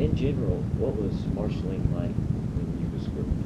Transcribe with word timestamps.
in 0.00 0.16
general, 0.16 0.56
what 0.78 0.96
was 0.96 1.12
Marceline 1.34 1.84
like 1.94 2.14
when 2.56 2.66
you 2.80 2.88
was 2.96 3.06
growing 3.08 3.40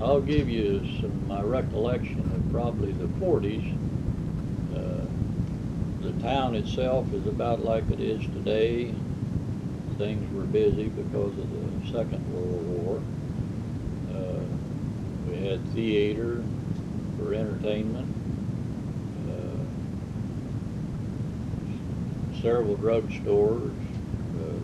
I'll 0.00 0.20
give 0.20 0.48
you 0.48 0.80
some, 1.00 1.28
my 1.28 1.42
recollection 1.42 2.20
of 2.20 2.52
probably 2.52 2.92
the 2.92 3.08
forties. 3.20 3.62
Uh, 4.74 5.06
The 6.02 6.12
town 6.22 6.54
itself 6.54 7.12
is 7.12 7.26
about 7.26 7.64
like 7.64 7.88
it 7.90 8.00
is 8.00 8.22
today. 8.22 8.94
Things 9.98 10.32
were 10.34 10.42
busy 10.44 10.88
because 10.88 11.38
of 11.38 11.48
the 11.50 11.92
Second 11.92 12.22
World 12.34 12.66
War. 12.66 13.02
Uh, 14.14 14.40
We 15.30 15.36
had 15.46 15.60
theater 15.74 16.42
for 17.18 17.34
entertainment. 17.34 18.08
uh, 19.30 19.64
Several 22.42 22.76
drugstores, 22.76 23.70
uh, 23.70 23.83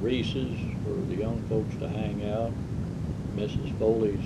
Reese's 0.00 0.58
for 0.84 0.94
the 1.08 1.16
young 1.16 1.42
folks 1.48 1.74
to 1.76 1.88
hang 1.88 2.30
out. 2.30 2.52
Mrs. 3.36 3.78
Foley's 3.78 4.24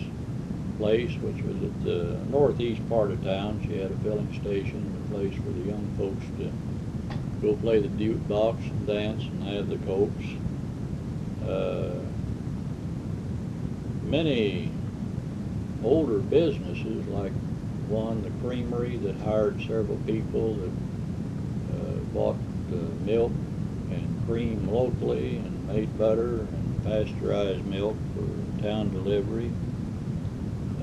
place, 0.79 1.13
which 1.21 1.43
was 1.43 1.57
at 1.63 1.85
the 1.85 2.19
northeast 2.31 2.87
part 2.89 3.11
of 3.11 3.23
town. 3.25 3.61
She 3.67 3.79
had 3.79 3.91
a 3.91 3.97
filling 3.97 4.33
station, 4.41 5.05
a 5.07 5.15
place 5.15 5.35
for 5.35 5.51
the 5.51 5.61
young 5.61 5.87
folks 5.97 6.25
to 6.39 6.53
go 7.43 7.57
play 7.57 7.81
the 7.81 7.89
jukebox 7.89 8.59
and 8.59 8.87
dance 8.87 9.23
and 9.23 9.43
have 9.45 9.69
the 9.69 9.77
cokes. 9.79 10.25
Uh, 11.47 12.01
many 14.05 14.71
older 15.83 16.19
businesses, 16.19 17.07
like 17.09 17.33
one, 17.89 18.23
the 18.23 18.31
creamery, 18.47 18.97
that 18.99 19.17
hired 19.17 19.61
several 19.61 19.99
people 20.07 20.55
that 20.55 20.71
uh, 21.77 21.97
bought 22.15 22.37
uh, 22.73 22.77
milk 23.05 23.33
and 23.91 24.27
cream 24.27 24.67
locally 24.69 25.37
and 25.37 25.54
made 25.69 25.99
butter 25.99 26.41
and 26.41 26.85
pasteurized 26.85 27.65
milk 27.67 27.97
for 28.15 28.63
town 28.63 28.91
delivery. 28.91 29.51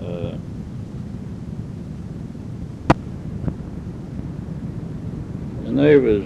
Uh, 0.02 0.38
And 5.72 5.80
there 5.80 6.02
was 6.02 6.26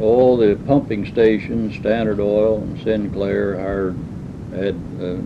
all 0.00 0.38
the 0.38 0.56
pumping 0.66 1.04
stations, 1.04 1.76
Standard 1.76 2.20
Oil 2.20 2.56
and 2.56 2.80
Sinclair 2.80 3.60
hired, 3.60 3.94
had 4.54 4.74
uh, 4.98 5.18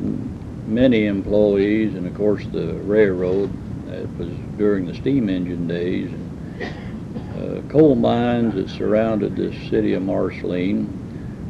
many 0.66 1.06
employees, 1.06 1.94
and 1.94 2.08
of 2.08 2.14
course 2.16 2.44
the 2.46 2.72
railroad, 2.72 3.52
that 3.86 4.08
was 4.18 4.30
during 4.58 4.86
the 4.86 4.94
steam 4.94 5.28
engine 5.28 5.68
days. 5.68 6.10
and 6.10 7.38
uh, 7.38 7.68
Coal 7.68 7.94
mines 7.94 8.54
that 8.54 8.68
surrounded 8.68 9.36
the 9.36 9.52
city 9.70 9.92
of 9.92 10.02
Marceline. 10.02 11.03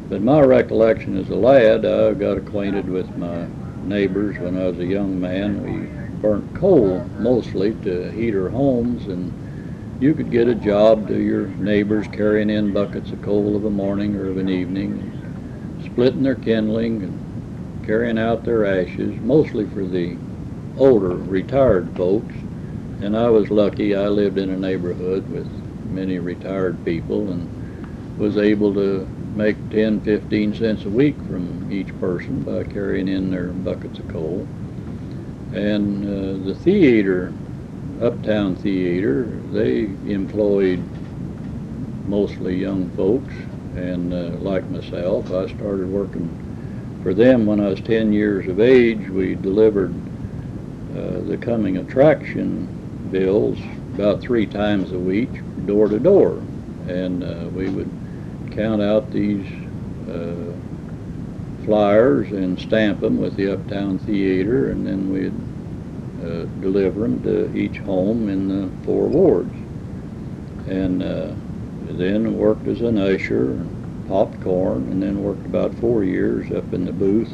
But 0.07 0.21
my 0.21 0.41
recollection 0.41 1.17
as 1.17 1.29
a 1.29 1.35
lad, 1.35 1.83
I 1.83 2.13
got 2.13 2.37
acquainted 2.37 2.87
with 2.89 3.17
my 3.17 3.47
neighbors 3.83 4.39
when 4.39 4.55
I 4.55 4.67
was 4.67 4.77
a 4.77 4.85
young 4.85 5.19
man. 5.19 5.63
We 5.63 5.89
burnt 6.21 6.53
coal 6.53 7.01
mostly 7.17 7.73
to 7.81 8.11
heat 8.11 8.35
our 8.35 8.49
homes, 8.49 9.07
and 9.07 9.31
you 9.99 10.13
could 10.13 10.29
get 10.29 10.47
a 10.47 10.53
job 10.53 11.07
to 11.07 11.19
your 11.19 11.47
neighbors 11.57 12.07
carrying 12.07 12.51
in 12.51 12.71
buckets 12.71 13.11
of 13.11 13.21
coal 13.21 13.55
of 13.55 13.65
a 13.65 13.71
morning 13.71 14.15
or 14.15 14.29
of 14.29 14.37
an 14.37 14.47
evening, 14.47 15.11
splitting 15.83 16.21
their 16.21 16.35
kindling 16.35 17.01
and 17.01 17.19
carrying 17.83 18.19
out 18.19 18.43
their 18.45 18.63
ashes, 18.63 19.15
mostly 19.23 19.65
for 19.65 19.85
the 19.85 20.17
older 20.77 21.09
retired 21.15 21.89
folks. 21.95 22.35
And 23.01 23.17
I 23.17 23.29
was 23.29 23.49
lucky, 23.49 23.95
I 23.95 24.07
lived 24.09 24.37
in 24.37 24.51
a 24.51 24.57
neighborhood 24.57 25.27
with 25.29 25.47
many 25.89 26.19
retired 26.19 26.83
people 26.85 27.31
and 27.31 27.47
was 28.19 28.37
able 28.37 28.73
to 28.75 29.07
make 29.35 29.57
10, 29.69 29.99
15 30.01 30.55
cents 30.55 30.85
a 30.85 30.89
week 30.89 31.15
from 31.27 31.69
each 31.71 31.87
person 31.99 32.41
by 32.41 32.63
carrying 32.63 33.07
in 33.07 33.29
their 33.29 33.47
buckets 33.47 33.99
of 33.99 34.07
coal. 34.07 34.47
And 35.53 36.05
uh, 36.05 36.45
the 36.47 36.55
theater, 36.55 37.33
Uptown 38.01 38.55
Theater, 38.55 39.25
they 39.51 39.83
employed 40.11 40.79
mostly 42.07 42.55
young 42.55 42.89
folks. 42.91 43.33
And 43.75 44.13
uh, 44.13 44.37
like 44.39 44.69
myself, 44.69 45.29
I 45.31 45.47
started 45.47 45.89
working 45.89 46.29
for 47.03 47.13
them 47.13 47.45
when 47.45 47.59
I 47.59 47.67
was 47.67 47.81
10 47.81 48.13
years 48.13 48.47
of 48.47 48.61
age. 48.61 49.09
We 49.09 49.35
delivered 49.35 49.93
uh, 50.91 51.19
the 51.27 51.37
coming 51.37 51.77
attraction 51.77 52.69
bills 53.11 53.59
about 53.95 54.21
three 54.21 54.45
times 54.45 54.93
a 54.93 54.99
week, 54.99 55.29
door 55.65 55.89
to 55.89 55.99
door. 55.99 56.41
And 56.87 57.23
uh, 57.23 57.49
we 57.53 57.69
would 57.69 57.89
count 58.55 58.81
out 58.81 59.11
these 59.11 59.45
uh, 60.09 60.53
flyers 61.65 62.31
and 62.31 62.59
stamp 62.59 63.01
them 63.01 63.17
with 63.17 63.35
the 63.35 63.53
Uptown 63.53 63.99
Theater, 63.99 64.71
and 64.71 64.85
then 64.85 65.11
we'd 65.11 65.33
uh, 66.23 66.45
deliver 66.61 67.01
them 67.01 67.21
to 67.23 67.55
each 67.55 67.77
home 67.79 68.29
in 68.29 68.47
the 68.47 68.85
four 68.85 69.07
wards. 69.07 69.53
And 70.67 71.03
uh, 71.03 71.33
then 71.93 72.37
worked 72.37 72.67
as 72.67 72.81
an 72.81 72.97
usher, 72.97 73.63
popped 74.07 74.41
corn, 74.41 74.89
and 74.91 75.01
then 75.01 75.23
worked 75.23 75.45
about 75.45 75.73
four 75.75 76.03
years 76.03 76.51
up 76.51 76.73
in 76.73 76.85
the 76.85 76.93
booth 76.93 77.31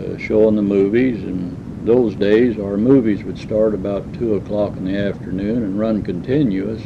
uh, 0.00 0.16
showing 0.18 0.56
the 0.56 0.62
movies. 0.62 1.22
And 1.22 1.86
those 1.86 2.14
days, 2.14 2.58
our 2.58 2.76
movies 2.76 3.22
would 3.24 3.38
start 3.38 3.74
about 3.74 4.12
2 4.14 4.34
o'clock 4.36 4.76
in 4.76 4.84
the 4.84 4.98
afternoon 4.98 5.62
and 5.62 5.78
run 5.78 6.02
continuous 6.02 6.82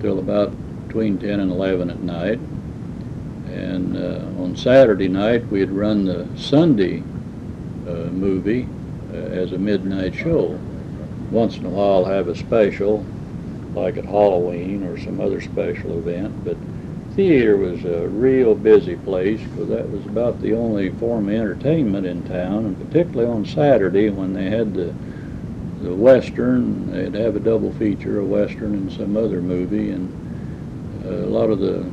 till 0.00 0.18
about 0.18 0.52
between 0.96 1.18
10 1.18 1.40
and 1.40 1.52
11 1.52 1.90
at 1.90 2.00
night. 2.00 2.38
And 3.48 3.98
uh, 3.98 4.42
on 4.42 4.56
Saturday 4.56 5.08
night, 5.08 5.46
we'd 5.48 5.70
run 5.70 6.06
the 6.06 6.26
Sunday 6.38 7.00
uh, 7.86 8.08
movie 8.10 8.66
uh, 9.12 9.16
as 9.16 9.52
a 9.52 9.58
midnight 9.58 10.14
show. 10.14 10.58
Once 11.30 11.58
in 11.58 11.66
a 11.66 11.68
while, 11.68 12.06
have 12.06 12.28
a 12.28 12.34
special, 12.34 13.04
like 13.74 13.98
at 13.98 14.06
Halloween 14.06 14.84
or 14.84 14.98
some 14.98 15.20
other 15.20 15.42
special 15.42 15.98
event. 15.98 16.42
But 16.46 16.56
theater 17.14 17.58
was 17.58 17.84
a 17.84 18.08
real 18.08 18.54
busy 18.54 18.96
place 18.96 19.42
because 19.42 19.68
that 19.68 19.90
was 19.90 20.06
about 20.06 20.40
the 20.40 20.54
only 20.54 20.88
form 20.92 21.28
of 21.28 21.34
entertainment 21.34 22.06
in 22.06 22.26
town, 22.26 22.64
and 22.64 22.90
particularly 22.90 23.30
on 23.30 23.44
Saturday 23.44 24.08
when 24.08 24.32
they 24.32 24.48
had 24.48 24.72
the 24.72 24.94
the 25.82 25.94
western, 25.94 26.90
they'd 26.90 27.20
have 27.20 27.36
a 27.36 27.40
double 27.40 27.70
feature, 27.74 28.18
a 28.18 28.24
western 28.24 28.74
and 28.74 28.92
some 28.92 29.14
other 29.14 29.42
movie, 29.42 29.90
and 29.90 30.10
a 31.08 31.26
lot 31.26 31.50
of 31.50 31.58
the 31.58 31.84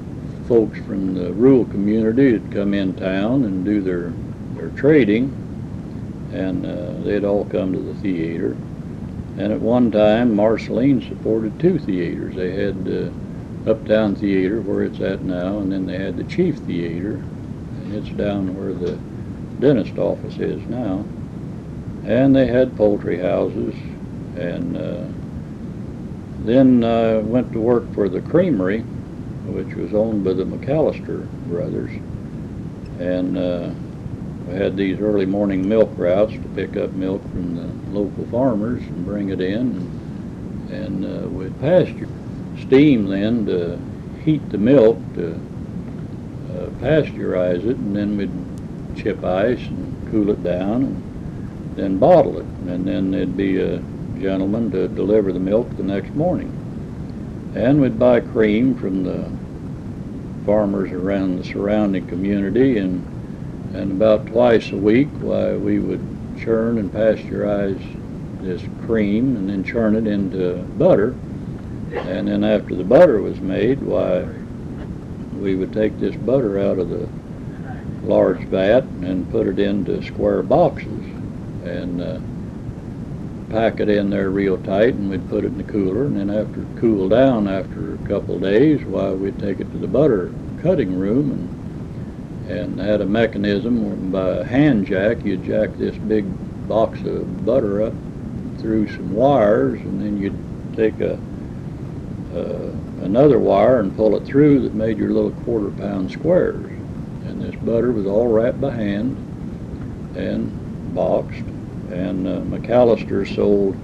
folks 0.47 0.77
from 0.79 1.13
the 1.13 1.31
rural 1.33 1.65
community 1.65 2.33
would 2.33 2.51
come 2.51 2.73
in 2.73 2.93
town 2.95 3.45
and 3.45 3.63
do 3.63 3.81
their 3.81 4.11
their 4.55 4.69
trading, 4.77 5.31
and 6.33 6.65
uh, 6.65 7.03
they'd 7.03 7.23
all 7.23 7.45
come 7.45 7.73
to 7.73 7.79
the 7.79 7.93
theater. 7.95 8.51
And 9.37 9.51
at 9.51 9.59
one 9.59 9.91
time, 9.91 10.35
Marceline 10.35 11.01
supported 11.01 11.59
two 11.59 11.79
theaters. 11.79 12.35
They 12.35 12.51
had 12.51 12.87
uh, 12.87 13.69
Uptown 13.69 14.15
Theater, 14.15 14.61
where 14.61 14.83
it's 14.83 14.99
at 14.99 15.21
now, 15.21 15.59
and 15.59 15.71
then 15.71 15.85
they 15.85 15.97
had 15.97 16.17
the 16.17 16.23
Chief 16.25 16.57
Theater, 16.59 17.15
and 17.15 17.95
it's 17.95 18.09
down 18.09 18.55
where 18.55 18.73
the 18.73 18.97
dentist 19.59 19.97
office 19.97 20.37
is 20.37 20.61
now. 20.67 21.05
And 22.05 22.35
they 22.35 22.47
had 22.47 22.75
poultry 22.75 23.17
houses, 23.17 23.73
and 24.35 24.77
uh, 24.77 25.05
then 26.45 26.83
I 26.83 27.17
went 27.19 27.53
to 27.53 27.59
work 27.59 27.91
for 27.93 28.09
the 28.09 28.21
creamery, 28.21 28.83
which 29.45 29.75
was 29.75 29.93
owned 29.93 30.23
by 30.23 30.33
the 30.33 30.45
McAllister 30.45 31.27
brothers, 31.47 31.91
and 32.99 33.37
uh, 33.37 33.69
we 34.47 34.55
had 34.55 34.75
these 34.75 34.99
early 34.99 35.25
morning 35.25 35.67
milk 35.67 35.89
routes 35.97 36.33
to 36.33 36.49
pick 36.55 36.77
up 36.77 36.91
milk 36.93 37.21
from 37.31 37.55
the 37.55 37.97
local 37.97 38.25
farmers 38.27 38.81
and 38.83 39.05
bring 39.05 39.29
it 39.29 39.41
in, 39.41 39.57
and, 39.57 40.69
and 40.71 41.05
uh, 41.05 41.27
we'd 41.27 41.59
pasture 41.59 42.07
steam 42.61 43.05
then 43.05 43.45
to 43.45 43.79
heat 44.23 44.47
the 44.49 44.57
milk 44.57 44.97
to 45.15 45.33
uh, 45.33 46.69
pasteurize 46.79 47.65
it, 47.65 47.77
and 47.77 47.95
then 47.95 48.17
we'd 48.17 49.01
chip 49.01 49.23
ice 49.23 49.59
and 49.59 50.11
cool 50.11 50.29
it 50.29 50.43
down, 50.43 50.83
and 50.83 51.75
then 51.75 51.97
bottle 51.97 52.37
it, 52.37 52.45
and 52.67 52.87
then 52.87 53.11
there'd 53.11 53.35
be 53.35 53.59
a 53.59 53.77
gentleman 54.19 54.71
to 54.71 54.87
deliver 54.87 55.33
the 55.33 55.39
milk 55.39 55.75
the 55.77 55.83
next 55.83 56.13
morning. 56.13 56.62
And 57.55 57.79
we'd 57.79 57.99
buy 57.99 58.19
cream 58.19 58.75
from 58.75 59.03
the 59.03 59.29
farmers 60.45 60.91
around 60.91 61.37
the 61.37 61.43
surrounding 61.43 62.07
community, 62.07 62.77
and 62.77 63.05
and 63.73 63.91
about 63.91 64.27
twice 64.27 64.71
a 64.71 64.77
week, 64.77 65.09
why 65.19 65.55
we 65.55 65.79
would 65.79 66.01
churn 66.39 66.77
and 66.77 66.91
pasteurize 66.91 67.81
this 68.41 68.61
cream, 68.85 69.35
and 69.35 69.49
then 69.49 69.63
churn 69.63 69.95
it 69.95 70.07
into 70.07 70.63
butter. 70.77 71.15
And 71.91 72.27
then 72.27 72.43
after 72.43 72.75
the 72.75 72.83
butter 72.83 73.21
was 73.21 73.39
made, 73.39 73.81
why 73.81 74.27
we 75.39 75.55
would 75.55 75.73
take 75.73 75.99
this 75.99 76.15
butter 76.15 76.59
out 76.59 76.79
of 76.79 76.89
the 76.89 77.07
large 78.03 78.43
vat 78.47 78.83
and 79.01 79.29
put 79.31 79.47
it 79.47 79.59
into 79.59 80.03
square 80.03 80.43
boxes 80.43 81.05
and 81.63 82.01
uh, 82.01 82.19
pack 83.53 83.79
it 83.79 83.87
in 83.89 84.09
there 84.09 84.29
real 84.29 84.57
tight 84.57 84.95
and 84.95 85.09
we'd 85.09 85.29
put 85.29 85.43
it 85.43 85.47
in 85.47 85.57
the 85.57 85.63
cooler 85.63 86.05
and 86.05 86.17
then 86.17 86.29
after 86.29 86.63
it 86.63 86.77
cooled 86.77 87.11
down 87.11 87.47
after 87.47 87.93
a 87.93 88.07
couple 88.07 88.39
days 88.39 88.83
why 88.85 89.11
we'd 89.11 89.37
take 89.39 89.59
it 89.59 89.71
to 89.71 89.77
the 89.77 89.87
butter 89.87 90.33
cutting 90.61 90.97
room 90.97 91.31
and 91.31 91.63
and 92.49 92.79
had 92.79 93.01
a 93.01 93.05
mechanism 93.05 94.11
by 94.11 94.29
a 94.37 94.43
hand 94.43 94.85
jack, 94.85 95.23
you'd 95.23 95.43
jack 95.43 95.69
this 95.77 95.95
big 95.95 96.25
box 96.67 96.99
of 97.01 97.45
butter 97.45 97.83
up 97.83 97.93
through 98.59 98.87
some 98.87 99.13
wires, 99.13 99.79
and 99.79 100.01
then 100.01 100.17
you'd 100.17 100.75
take 100.75 100.99
a, 100.99 101.13
uh, 102.35 103.05
another 103.05 103.39
wire 103.39 103.79
and 103.79 103.95
pull 103.95 104.15
it 104.15 104.25
through 104.25 104.59
that 104.61 104.73
made 104.73 104.97
your 104.97 105.11
little 105.11 105.31
quarter 105.43 105.69
pound 105.71 106.11
squares. 106.11 106.65
And 107.25 107.41
this 107.41 107.55
butter 107.61 107.91
was 107.91 108.05
all 108.05 108.27
wrapped 108.27 108.59
by 108.59 108.71
hand 108.71 109.15
and 110.17 110.93
boxed. 110.93 111.52
And 111.91 112.27
uh, 112.27 112.39
McAllister 112.41 113.35
sold 113.35 113.75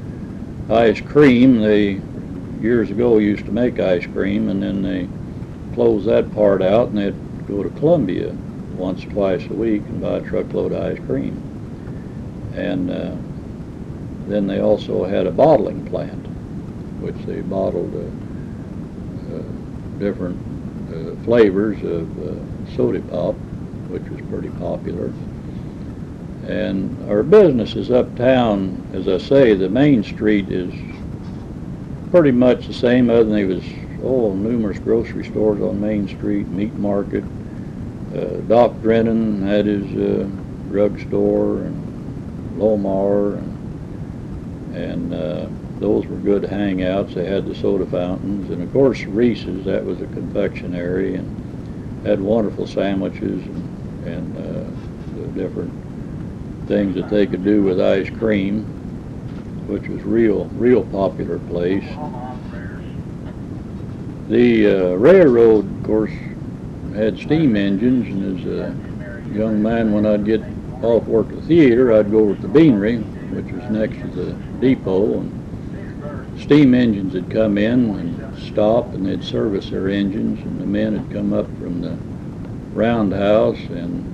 ice 0.71 1.01
cream. 1.01 1.61
They 1.61 2.01
years 2.61 2.91
ago 2.91 3.17
used 3.17 3.45
to 3.45 3.51
make 3.51 3.79
ice 3.79 4.05
cream, 4.07 4.49
and 4.49 4.61
then 4.61 4.81
they 4.81 5.07
closed 5.73 6.07
that 6.07 6.33
part 6.33 6.61
out, 6.61 6.89
and 6.89 6.97
they'd 6.97 7.47
go 7.47 7.63
to 7.63 7.69
Columbia 7.71 8.35
once 8.75 9.03
or 9.03 9.09
twice 9.09 9.45
a 9.45 9.53
week 9.53 9.81
and 9.83 10.01
buy 10.01 10.17
a 10.17 10.21
truckload 10.21 10.71
of 10.71 10.83
ice 10.83 10.99
cream. 11.05 11.35
And 12.55 12.89
uh, 12.89 13.15
then 14.27 14.47
they 14.47 14.59
also 14.61 15.05
had 15.05 15.27
a 15.27 15.31
bottling 15.31 15.85
plant, 15.85 16.25
which 17.01 17.15
they 17.25 17.41
bottled 17.41 17.93
uh, 17.95 19.35
uh, 19.35 19.99
different 19.99 20.37
uh, 20.91 21.23
flavors 21.23 21.81
of 21.83 22.07
uh, 22.19 22.75
soda 22.75 23.01
pop, 23.01 23.35
which 23.89 24.03
was 24.09 24.21
pretty 24.29 24.49
popular. 24.59 25.11
And 26.47 27.09
our 27.09 27.23
business 27.23 27.75
is 27.75 27.91
uptown, 27.91 28.89
as 28.93 29.07
I 29.07 29.17
say, 29.17 29.53
the 29.53 29.69
main 29.69 30.03
street 30.03 30.49
is 30.49 30.73
pretty 32.11 32.31
much 32.31 32.67
the 32.67 32.73
same, 32.73 33.09
other 33.09 33.23
than 33.23 33.33
there 33.33 33.47
was, 33.47 33.63
oh, 34.03 34.33
numerous 34.33 34.79
grocery 34.79 35.25
stores 35.25 35.61
on 35.61 35.79
Main 35.79 36.07
Street, 36.07 36.47
meat 36.47 36.73
market. 36.75 37.23
Uh, 38.15 38.37
Doc 38.47 38.81
Drennan 38.81 39.43
had 39.43 39.65
his 39.67 39.85
uh, 39.95 40.27
drugstore 40.69 41.59
and 41.59 42.59
Lomar 42.59 43.37
and, 43.37 44.75
and 44.75 45.13
uh, 45.13 45.47
those 45.79 46.05
were 46.07 46.17
good 46.17 46.43
hangouts. 46.43 47.13
They 47.13 47.25
had 47.25 47.45
the 47.45 47.53
soda 47.53 47.85
fountains 47.85 48.49
and 48.49 48.63
of 48.63 48.73
course 48.73 49.03
Reese's, 49.03 49.65
that 49.65 49.85
was 49.85 50.01
a 50.01 50.07
confectionery 50.07 51.15
and 51.15 52.05
had 52.05 52.19
wonderful 52.19 52.65
sandwiches 52.65 53.43
and, 53.43 54.07
and 54.07 54.37
uh, 54.37 55.21
the 55.21 55.27
different 55.39 55.71
things 56.69 56.93
that 56.93 57.09
they 57.09 57.25
could 57.25 57.43
do 57.43 57.63
with 57.63 57.81
ice 57.81 58.09
cream, 58.11 58.61
which 59.67 59.87
was 59.89 60.03
real, 60.03 60.45
real 60.53 60.83
popular 60.83 61.39
place. 61.39 61.83
The 64.29 64.67
uh, 64.67 64.93
railroad, 64.93 65.65
of 65.65 65.83
course, 65.83 66.11
had 66.93 67.17
steam 67.17 67.55
engines, 67.55 68.05
and 68.07 68.39
as 68.39 68.45
a 68.45 69.35
young 69.35 69.63
man, 69.63 69.91
when 69.91 70.05
I'd 70.05 70.25
get 70.25 70.41
off 70.83 71.05
work 71.05 71.29
at 71.29 71.37
the 71.37 71.41
theater, 71.41 71.91
I'd 71.91 72.11
go 72.11 72.19
over 72.19 72.35
to 72.35 72.41
the 72.41 72.47
beanery, 72.47 72.97
which 72.97 73.51
was 73.51 73.67
next 73.71 73.97
to 74.01 74.07
the 74.09 74.31
depot, 74.61 75.21
and 75.21 76.39
steam 76.39 76.75
engines 76.75 77.15
would 77.15 77.31
come 77.31 77.57
in 77.57 77.95
and 77.95 78.39
stop, 78.39 78.93
and 78.93 79.07
they'd 79.07 79.23
service 79.23 79.71
their 79.71 79.89
engines, 79.89 80.37
and 80.45 80.61
the 80.61 80.67
men 80.67 80.93
would 80.93 81.11
come 81.11 81.33
up 81.33 81.47
from 81.57 81.81
the 81.81 81.97
roundhouse, 82.77 83.57
and 83.71 84.05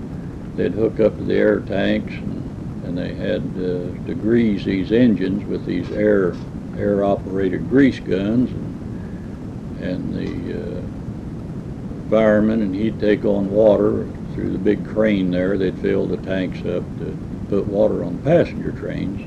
they'd 0.56 0.72
hook 0.72 1.02
up 1.02 1.18
to 1.18 1.24
the 1.26 1.36
air 1.36 1.60
tanks, 1.60 2.14
and, 2.14 2.45
and 2.86 2.98
they 2.98 3.14
had 3.14 3.42
uh, 3.58 4.06
to 4.08 4.16
grease 4.16 4.64
these 4.64 4.92
engines 4.92 5.44
with 5.46 5.66
these 5.66 5.90
air 5.92 6.36
air-operated 6.78 7.70
grease 7.70 8.00
guns, 8.00 8.52
and, 8.52 9.80
and 9.82 10.14
the 10.14 10.80
uh, 10.80 12.10
fireman, 12.10 12.62
and 12.62 12.76
he'd 12.76 13.00
take 13.00 13.26
on 13.26 13.50
water 13.50 14.08
through 14.34 14.52
the 14.52 14.58
big 14.58 14.86
crane 14.86 15.32
there. 15.32 15.58
They'd 15.58 15.78
fill 15.80 16.06
the 16.06 16.18
tanks 16.18 16.60
up 16.60 16.84
to 17.00 17.18
put 17.50 17.66
water 17.68 18.04
on 18.04 18.18
passenger 18.20 18.72
trains. 18.74 19.22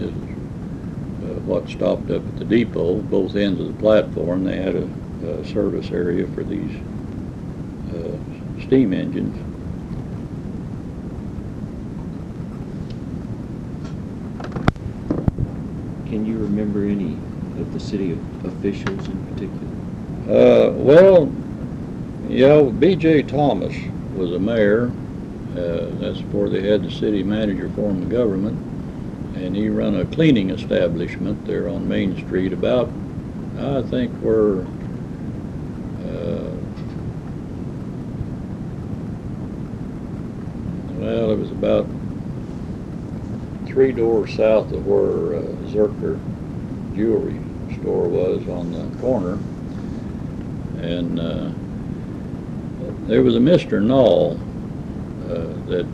This 0.00 0.10
is 0.10 0.14
uh, 0.16 1.40
what 1.42 1.68
stopped 1.68 2.10
up 2.10 2.26
at 2.26 2.38
the 2.38 2.44
depot, 2.44 2.96
both 3.02 3.36
ends 3.36 3.60
of 3.60 3.68
the 3.68 3.80
platform. 3.80 4.44
They 4.44 4.56
had 4.56 4.74
a, 4.74 4.88
a 5.26 5.44
service 5.46 5.90
area 5.90 6.26
for 6.28 6.42
these 6.42 6.76
uh, 7.94 8.18
steam 8.66 8.92
engines. 8.92 9.36
Can 16.08 16.24
you 16.24 16.38
remember 16.68 17.02
any 17.02 17.14
of 17.60 17.72
the 17.72 17.80
city 17.80 18.18
officials 18.44 19.08
in 19.08 19.26
particular? 19.26 19.68
Uh, 20.28 20.72
well, 20.72 21.32
yeah, 22.28 22.62
B.J. 22.62 23.22
Thomas 23.22 23.74
was 24.14 24.32
a 24.32 24.38
mayor. 24.38 24.90
Uh, 25.52 25.88
that's 25.98 26.20
before 26.20 26.48
they 26.50 26.68
had 26.68 26.82
the 26.82 26.90
city 26.90 27.22
manager 27.22 27.68
form 27.70 28.02
of 28.02 28.10
government. 28.10 28.56
And 29.36 29.56
he 29.56 29.68
run 29.68 29.96
a 29.96 30.04
cleaning 30.04 30.50
establishment 30.50 31.46
there 31.46 31.68
on 31.68 31.88
Main 31.88 32.16
Street 32.26 32.52
about, 32.52 32.88
I 33.58 33.82
think, 33.82 34.12
where, 34.18 34.60
uh, 36.04 36.52
well, 40.98 41.30
it 41.30 41.38
was 41.38 41.50
about 41.50 41.86
three 43.66 43.92
doors 43.92 44.34
south 44.34 44.72
of 44.72 44.86
where 44.86 45.36
uh, 45.36 45.42
Zerker 45.68 46.18
Jewelry 46.98 47.38
Store 47.80 48.08
was 48.08 48.46
on 48.48 48.72
the 48.72 49.00
corner. 49.00 49.38
And 50.82 51.20
uh, 51.20 51.50
there 53.06 53.22
was 53.22 53.36
a 53.36 53.38
Mr. 53.38 53.80
Knoll 53.80 54.32
uh, 55.30 55.66
that 55.68 55.86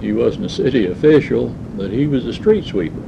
he 0.00 0.12
wasn't 0.12 0.46
a 0.46 0.48
city 0.48 0.86
official, 0.86 1.48
but 1.76 1.90
he 1.90 2.08
was 2.08 2.26
a 2.26 2.32
street 2.32 2.64
sweeper. 2.64 3.02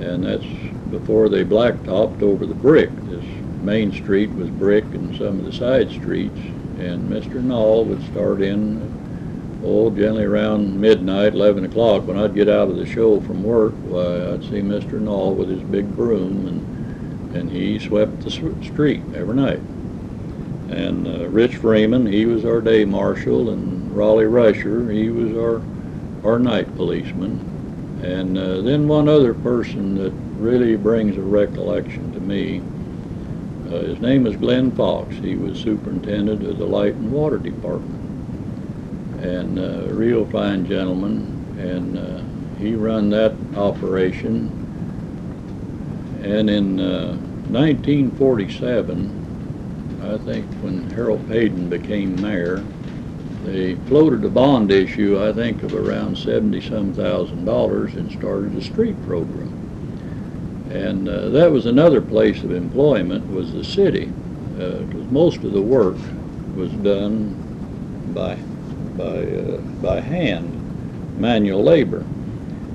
And 0.00 0.24
that's 0.24 0.46
before 0.90 1.28
they 1.28 1.44
blacktopped 1.44 2.22
over 2.22 2.46
the 2.46 2.54
brick. 2.54 2.90
This 3.06 3.24
main 3.62 3.92
street 3.92 4.30
was 4.30 4.48
brick 4.48 4.84
and 4.84 5.16
some 5.18 5.40
of 5.40 5.44
the 5.44 5.52
side 5.52 5.90
streets. 5.90 6.38
And 6.78 7.10
Mr. 7.10 7.42
Knoll 7.42 7.84
would 7.86 8.02
start 8.12 8.42
in, 8.42 8.80
oh, 9.64 9.90
generally 9.90 10.24
around 10.24 10.80
midnight, 10.80 11.34
11 11.34 11.64
o'clock. 11.64 12.06
When 12.06 12.18
I'd 12.18 12.34
get 12.34 12.48
out 12.48 12.68
of 12.68 12.76
the 12.76 12.86
show 12.86 13.20
from 13.20 13.42
work, 13.42 13.72
why, 13.84 14.32
I'd 14.32 14.42
see 14.42 14.60
Mr. 14.60 15.00
Knoll 15.00 15.34
with 15.34 15.48
his 15.48 15.62
big 15.62 15.94
broom, 15.96 16.46
and, 16.46 17.36
and 17.36 17.50
he 17.50 17.78
swept 17.78 18.20
the 18.20 18.30
street 18.30 19.02
every 19.14 19.34
night. 19.34 19.60
And 20.70 21.06
uh, 21.06 21.28
Rich 21.28 21.56
Freeman, 21.56 22.06
he 22.06 22.26
was 22.26 22.44
our 22.44 22.60
day 22.60 22.84
marshal, 22.84 23.50
and 23.50 23.90
Raleigh 23.96 24.26
Rusher, 24.26 24.90
he 24.90 25.10
was 25.10 25.36
our 25.36 25.62
our 26.24 26.38
night 26.38 26.74
policeman. 26.76 28.00
And 28.02 28.38
uh, 28.38 28.60
then 28.62 28.86
one 28.86 29.08
other 29.08 29.34
person 29.34 29.96
that 29.96 30.12
really 30.38 30.76
brings 30.76 31.16
a 31.16 31.22
recollection 31.22 32.12
to 32.12 32.20
me. 32.20 32.62
Uh, 33.66 33.80
his 33.86 33.98
name 33.98 34.26
is 34.26 34.36
Glenn 34.36 34.70
Fox. 34.70 35.14
He 35.16 35.34
was 35.34 35.58
superintendent 35.58 36.44
of 36.44 36.58
the 36.58 36.64
light 36.64 36.94
and 36.94 37.12
water 37.12 37.38
department, 37.38 37.97
and 39.20 39.58
uh, 39.58 39.90
a 39.90 39.94
real 39.94 40.24
fine 40.26 40.66
gentleman. 40.66 41.34
And 41.58 41.98
uh, 41.98 42.20
he 42.58 42.74
run 42.74 43.10
that 43.10 43.34
operation. 43.56 44.50
And 46.22 46.50
in 46.50 46.80
uh, 46.80 47.14
1947, 47.50 50.00
I 50.02 50.18
think 50.18 50.46
when 50.62 50.88
Harold 50.90 51.26
Payton 51.28 51.68
became 51.68 52.20
mayor, 52.20 52.64
they 53.44 53.76
floated 53.86 54.24
a 54.24 54.28
bond 54.28 54.70
issue, 54.70 55.22
I 55.22 55.32
think, 55.32 55.62
of 55.62 55.74
around 55.74 56.18
seventy-some 56.18 56.92
thousand 56.92 57.44
dollars 57.44 57.94
and 57.94 58.10
started 58.12 58.54
a 58.56 58.62
street 58.62 59.00
program. 59.06 59.54
And 60.70 61.08
uh, 61.08 61.30
that 61.30 61.50
was 61.50 61.66
another 61.66 62.02
place 62.02 62.42
of 62.42 62.50
employment 62.50 63.32
was 63.32 63.52
the 63.52 63.64
city, 63.64 64.10
because 64.56 65.06
most 65.10 65.44
of 65.44 65.52
the 65.52 65.62
work 65.62 65.96
was 66.56 66.70
done 66.72 67.34
by 68.12 68.36
by 68.98 69.04
uh, 69.04 69.56
by 69.80 70.00
hand, 70.00 71.18
manual 71.18 71.62
labor. 71.62 72.00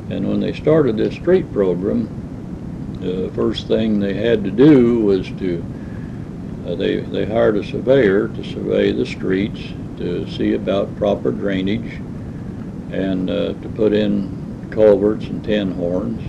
And 0.09 0.27
when 0.27 0.39
they 0.39 0.53
started 0.53 0.97
this 0.97 1.13
street 1.13 1.51
program, 1.53 2.09
the 2.99 3.29
first 3.35 3.67
thing 3.67 3.99
they 3.99 4.13
had 4.13 4.43
to 4.45 4.51
do 4.51 5.01
was 5.01 5.27
to 5.33 5.63
uh, 6.65 6.75
they 6.75 7.01
they 7.01 7.25
hired 7.25 7.57
a 7.57 7.63
surveyor 7.63 8.29
to 8.29 8.43
survey 8.43 8.91
the 8.91 9.05
streets 9.05 9.59
to 9.97 10.29
see 10.31 10.53
about 10.53 10.95
proper 10.95 11.31
drainage 11.31 11.99
and 12.91 13.29
uh, 13.29 13.53
to 13.53 13.69
put 13.75 13.93
in 13.93 14.69
culverts 14.71 15.25
and 15.25 15.43
tin 15.43 15.71
horns. 15.71 16.21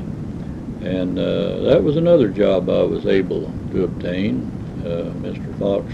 And 0.84 1.18
uh, 1.18 1.60
that 1.60 1.82
was 1.82 1.96
another 1.96 2.28
job 2.28 2.68
I 2.68 2.82
was 2.82 3.06
able 3.06 3.50
to 3.70 3.84
obtain. 3.84 4.50
Uh, 4.80 5.12
Mr. 5.22 5.58
Fox 5.58 5.86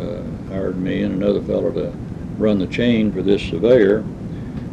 uh, 0.00 0.22
hired 0.52 0.78
me 0.78 1.02
and 1.02 1.14
another 1.22 1.42
fellow 1.42 1.70
to 1.72 1.92
run 2.38 2.58
the 2.58 2.66
chain 2.66 3.12
for 3.12 3.22
this 3.22 3.42
surveyor. 3.42 3.98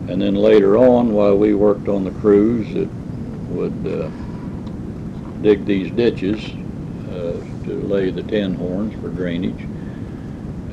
And 0.08 0.22
then 0.22 0.36
later 0.36 0.78
on, 0.78 1.14
while 1.14 1.38
we 1.38 1.54
worked 1.54 1.88
on 1.88 2.04
the 2.04 2.12
crews 2.12 2.74
that 2.74 2.90
would 3.50 3.88
uh, 3.88 4.10
dig 5.42 5.66
these 5.66 5.92
ditches 5.92 6.44
uh, 7.10 7.66
to 7.66 7.82
lay 7.88 8.10
the 8.10 8.24
tin 8.24 8.56
horns 8.56 8.94
for 9.02 9.10
drainage. 9.10 9.62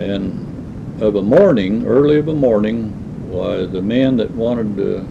And 0.00 1.02
of 1.02 1.14
a 1.14 1.22
morning, 1.22 1.86
early 1.86 2.18
of 2.18 2.28
a 2.28 2.34
morning, 2.34 2.90
why, 3.30 3.66
the 3.66 3.82
men 3.82 4.16
that 4.16 4.30
wanted 4.32 4.76
to 4.76 5.06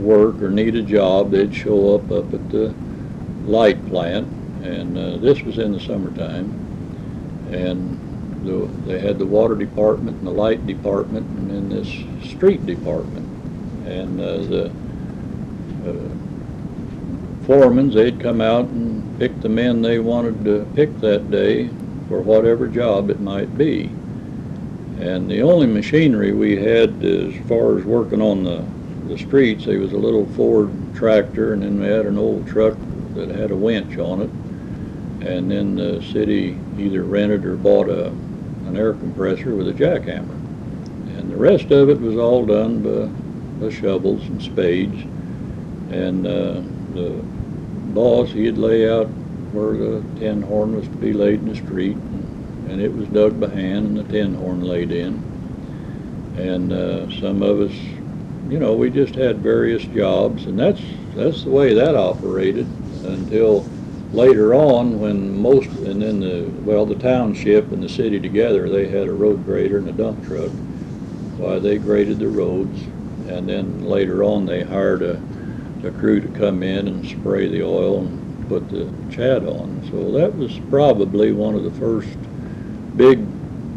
work 0.00 0.42
or 0.42 0.50
need 0.50 0.74
a 0.74 0.82
job, 0.82 1.30
they'd 1.30 1.54
show 1.54 1.94
up 1.94 2.10
up 2.10 2.32
at 2.34 2.50
the 2.50 2.74
light 3.46 3.84
plant, 3.86 4.26
and 4.64 4.98
uh, 4.98 5.16
this 5.18 5.40
was 5.42 5.58
in 5.58 5.72
the 5.72 5.80
summertime. 5.80 6.50
And 7.52 8.00
the, 8.44 8.66
they 8.86 8.98
had 8.98 9.18
the 9.18 9.26
water 9.26 9.54
department 9.54 10.18
and 10.18 10.26
the 10.26 10.32
light 10.32 10.66
department, 10.66 11.26
and 11.38 11.50
then 11.50 11.68
this 11.68 11.88
street 12.30 12.64
department. 12.66 13.26
And 13.86 14.20
uh, 14.20 14.36
the 14.38 14.66
uh, 15.86 16.08
foremans, 17.46 17.94
they'd 17.94 18.20
come 18.20 18.40
out 18.40 18.66
and 18.66 19.18
pick 19.18 19.40
the 19.40 19.48
men 19.48 19.82
they 19.82 19.98
wanted 19.98 20.44
to 20.44 20.66
pick 20.74 20.98
that 21.00 21.30
day 21.30 21.68
for 22.08 22.20
whatever 22.20 22.68
job 22.68 23.10
it 23.10 23.20
might 23.20 23.56
be. 23.56 23.90
And 25.00 25.30
the 25.30 25.42
only 25.42 25.66
machinery 25.66 26.32
we 26.32 26.56
had 26.56 27.02
as 27.04 27.34
far 27.48 27.78
as 27.78 27.84
working 27.84 28.22
on 28.22 28.44
the, 28.44 28.64
the 29.08 29.18
streets, 29.18 29.66
there 29.66 29.80
was 29.80 29.92
a 29.92 29.98
little 29.98 30.26
Ford 30.28 30.70
tractor, 30.94 31.52
and 31.52 31.62
then 31.62 31.80
we 31.80 31.86
had 31.86 32.06
an 32.06 32.16
old 32.16 32.46
truck 32.46 32.76
that 33.14 33.28
had 33.28 33.50
a 33.50 33.56
winch 33.56 33.98
on 33.98 34.22
it. 34.22 34.30
And 35.26 35.50
then 35.50 35.74
the 35.76 36.02
city 36.02 36.58
either 36.78 37.02
rented 37.02 37.44
or 37.44 37.56
bought 37.56 37.88
a, 37.88 38.12
an 38.66 38.76
air 38.76 38.94
compressor 38.94 39.54
with 39.54 39.68
a 39.68 39.72
jackhammer. 39.72 40.34
And 41.18 41.30
the 41.30 41.36
rest 41.36 41.70
of 41.70 41.88
it 41.88 42.00
was 42.00 42.16
all 42.16 42.44
done 42.44 42.82
by, 42.82 43.64
by 43.64 43.72
shovels 43.72 44.22
and 44.24 44.42
spades. 44.42 45.02
And 45.90 46.26
uh, 46.26 46.62
the 46.94 47.20
boss, 47.92 48.32
he'd 48.32 48.58
lay 48.58 48.90
out 48.90 49.06
where 49.52 49.76
the 49.76 50.04
tin 50.18 50.42
horn 50.42 50.74
was 50.74 50.86
to 50.88 50.96
be 50.96 51.12
laid 51.12 51.40
in 51.40 51.48
the 51.48 51.54
street, 51.54 51.96
and 51.96 52.80
it 52.80 52.92
was 52.92 53.06
dug 53.08 53.38
by 53.38 53.48
hand 53.48 53.86
and 53.86 53.96
the 53.96 54.12
tin 54.12 54.34
horn 54.34 54.62
laid 54.62 54.90
in. 54.90 55.22
And 56.36 56.72
uh, 56.72 57.08
some 57.20 57.42
of 57.42 57.60
us, 57.60 57.76
you 58.48 58.58
know, 58.58 58.74
we 58.74 58.90
just 58.90 59.14
had 59.14 59.38
various 59.38 59.84
jobs, 59.84 60.46
and 60.46 60.58
that's 60.58 60.80
that's 61.14 61.44
the 61.44 61.50
way 61.50 61.74
that 61.74 61.94
operated 61.94 62.66
until 63.04 63.60
later 64.14 64.54
on 64.54 65.00
when 65.00 65.36
most, 65.40 65.68
and 65.68 66.00
then 66.00 66.20
the 66.20 66.44
well, 66.62 66.86
the 66.86 66.94
township 66.94 67.72
and 67.72 67.82
the 67.82 67.88
city 67.88 68.20
together, 68.20 68.68
they 68.68 68.88
had 68.88 69.08
a 69.08 69.12
road 69.12 69.44
grader 69.44 69.78
and 69.78 69.88
a 69.88 69.92
dump 69.92 70.24
truck. 70.26 70.50
Why 71.36 71.58
they 71.58 71.78
graded 71.78 72.20
the 72.20 72.28
roads, 72.28 72.80
and 73.28 73.48
then 73.48 73.84
later 73.84 74.22
on 74.22 74.46
they 74.46 74.62
hired 74.62 75.02
a, 75.02 75.20
a 75.84 75.90
crew 75.90 76.20
to 76.20 76.28
come 76.28 76.62
in 76.62 76.86
and 76.86 77.04
spray 77.04 77.48
the 77.48 77.62
oil 77.64 78.06
and 78.06 78.48
put 78.48 78.68
the 78.70 78.92
chat 79.10 79.44
on. 79.44 79.86
So 79.90 80.12
that 80.12 80.34
was 80.36 80.60
probably 80.70 81.32
one 81.32 81.56
of 81.56 81.64
the 81.64 81.72
first 81.72 82.16
big 82.96 83.26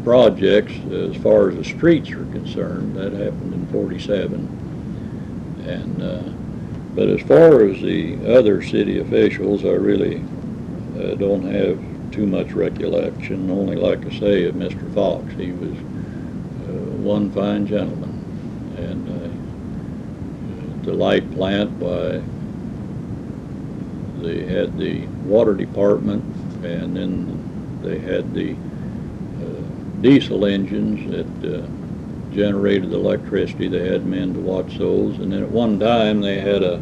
projects 0.03 0.73
as 0.91 1.15
far 1.17 1.49
as 1.49 1.55
the 1.55 1.63
streets 1.63 2.11
are 2.11 2.25
concerned. 2.25 2.95
That 2.95 3.11
happened 3.13 3.53
in 3.53 3.65
47. 3.67 4.53
And, 5.65 6.01
uh, 6.01 6.46
but 6.97 7.09
as 7.09 7.21
far 7.21 7.63
as 7.63 7.79
the 7.79 8.17
other 8.35 8.59
city 8.63 8.97
officials, 8.97 9.63
I 9.63 9.73
really 9.73 10.17
uh, 10.97 11.13
don't 11.13 11.43
have 11.43 11.79
too 12.11 12.25
much 12.25 12.53
recollection, 12.53 13.51
only 13.51 13.75
like 13.75 14.03
I 14.03 14.09
say 14.17 14.45
of 14.45 14.55
Mr. 14.55 14.91
Fox. 14.95 15.31
He 15.33 15.51
was 15.51 15.77
uh, 15.77 16.97
one 16.97 17.31
fine 17.31 17.67
gentleman. 17.67 18.09
And 18.77 19.07
uh, 19.09 20.85
the 20.85 20.93
light 20.93 21.31
plant, 21.33 21.79
by 21.79 22.19
they 24.23 24.47
had 24.47 24.75
the 24.79 25.05
water 25.23 25.53
department, 25.53 26.23
and 26.65 26.97
then 26.97 27.79
they 27.83 27.99
had 27.99 28.33
the 28.33 28.53
uh, 28.53 30.01
diesel 30.01 30.47
engines 30.47 31.13
uh, 31.45 31.67
generated 32.37 32.93
electricity. 32.93 33.67
They 33.67 33.89
had 33.89 34.05
men 34.05 34.35
to 34.35 34.39
watch 34.39 34.77
those, 34.77 35.17
and 35.17 35.33
then 35.33 35.41
at 35.41 35.49
one 35.49 35.79
time 35.79 36.21
they 36.21 36.39
had 36.39 36.61
a 36.61 36.77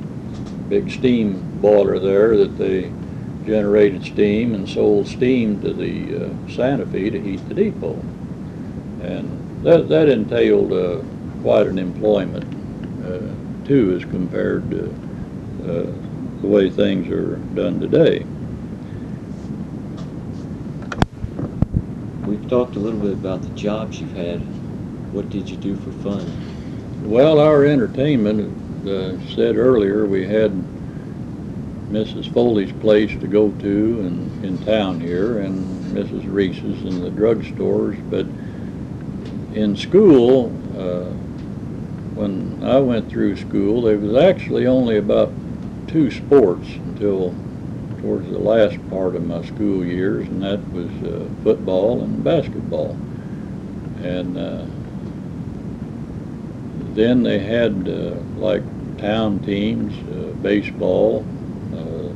big 0.67 0.91
steam 0.91 1.41
boiler 1.61 1.97
there 1.97 2.35
that 2.35 2.57
they 2.57 2.91
generated 3.45 4.03
steam 4.03 4.53
and 4.53 4.67
sold 4.67 5.07
steam 5.07 5.61
to 5.61 5.71
the 5.71 6.25
uh, 6.25 6.51
Santa 6.51 6.85
Fe 6.87 7.09
to 7.09 7.21
heat 7.21 7.47
the 7.47 7.53
depot. 7.53 7.93
And 9.01 9.63
that, 9.63 9.87
that 9.87 10.09
entailed 10.09 10.73
uh, 10.73 11.01
quite 11.41 11.67
an 11.67 11.79
employment, 11.79 12.43
uh, 13.05 13.65
too, 13.65 13.95
as 13.95 14.03
compared 14.03 14.69
to 14.71 14.89
uh, 15.63 16.41
the 16.41 16.47
way 16.47 16.69
things 16.69 17.09
are 17.09 17.37
done 17.55 17.79
today. 17.79 18.25
We've 22.27 22.49
talked 22.49 22.75
a 22.75 22.79
little 22.79 22.99
bit 22.99 23.13
about 23.13 23.41
the 23.41 23.55
jobs 23.55 24.01
you've 24.01 24.11
had. 24.17 24.41
What 25.15 25.29
did 25.29 25.49
you 25.49 25.55
do 25.55 25.77
for 25.77 25.91
fun? 26.03 27.09
Well, 27.09 27.39
our 27.39 27.63
entertainment, 27.63 28.51
uh, 28.85 29.17
said 29.33 29.55
earlier, 29.55 30.05
we 30.05 30.27
had 30.27 30.51
Mrs. 31.89 32.33
Foley's 32.33 32.73
place 32.81 33.11
to 33.21 33.25
go 33.25 33.49
to 33.49 33.99
in, 34.01 34.43
in 34.43 34.57
town 34.65 34.99
here 34.99 35.39
and 35.39 35.55
Mrs. 35.95 36.29
Reese's 36.29 36.83
and 36.83 37.01
the 37.01 37.11
drugstores, 37.11 37.97
but 38.11 38.25
in 39.57 39.77
school, 39.77 40.47
uh, 40.77 41.13
when 42.15 42.61
I 42.61 42.79
went 42.79 43.09
through 43.09 43.37
school, 43.37 43.83
there 43.83 43.97
was 43.97 44.21
actually 44.21 44.67
only 44.67 44.97
about 44.97 45.31
two 45.87 46.11
sports 46.11 46.67
until 46.67 47.33
towards 48.01 48.29
the 48.29 48.37
last 48.37 48.77
part 48.89 49.15
of 49.15 49.25
my 49.25 49.45
school 49.45 49.85
years, 49.85 50.27
and 50.27 50.43
that 50.43 50.59
was 50.73 50.89
uh, 51.09 51.25
football 51.41 52.01
and 52.01 52.21
basketball. 52.21 52.97
And 54.03 54.37
uh, 54.37 54.65
then 56.95 57.23
they 57.23 57.39
had 57.39 57.89
uh, 57.89 58.15
like 58.39 58.63
town 58.97 59.39
teams, 59.39 59.93
uh, 60.09 60.31
baseball. 60.41 61.25
Uh, 61.73 62.09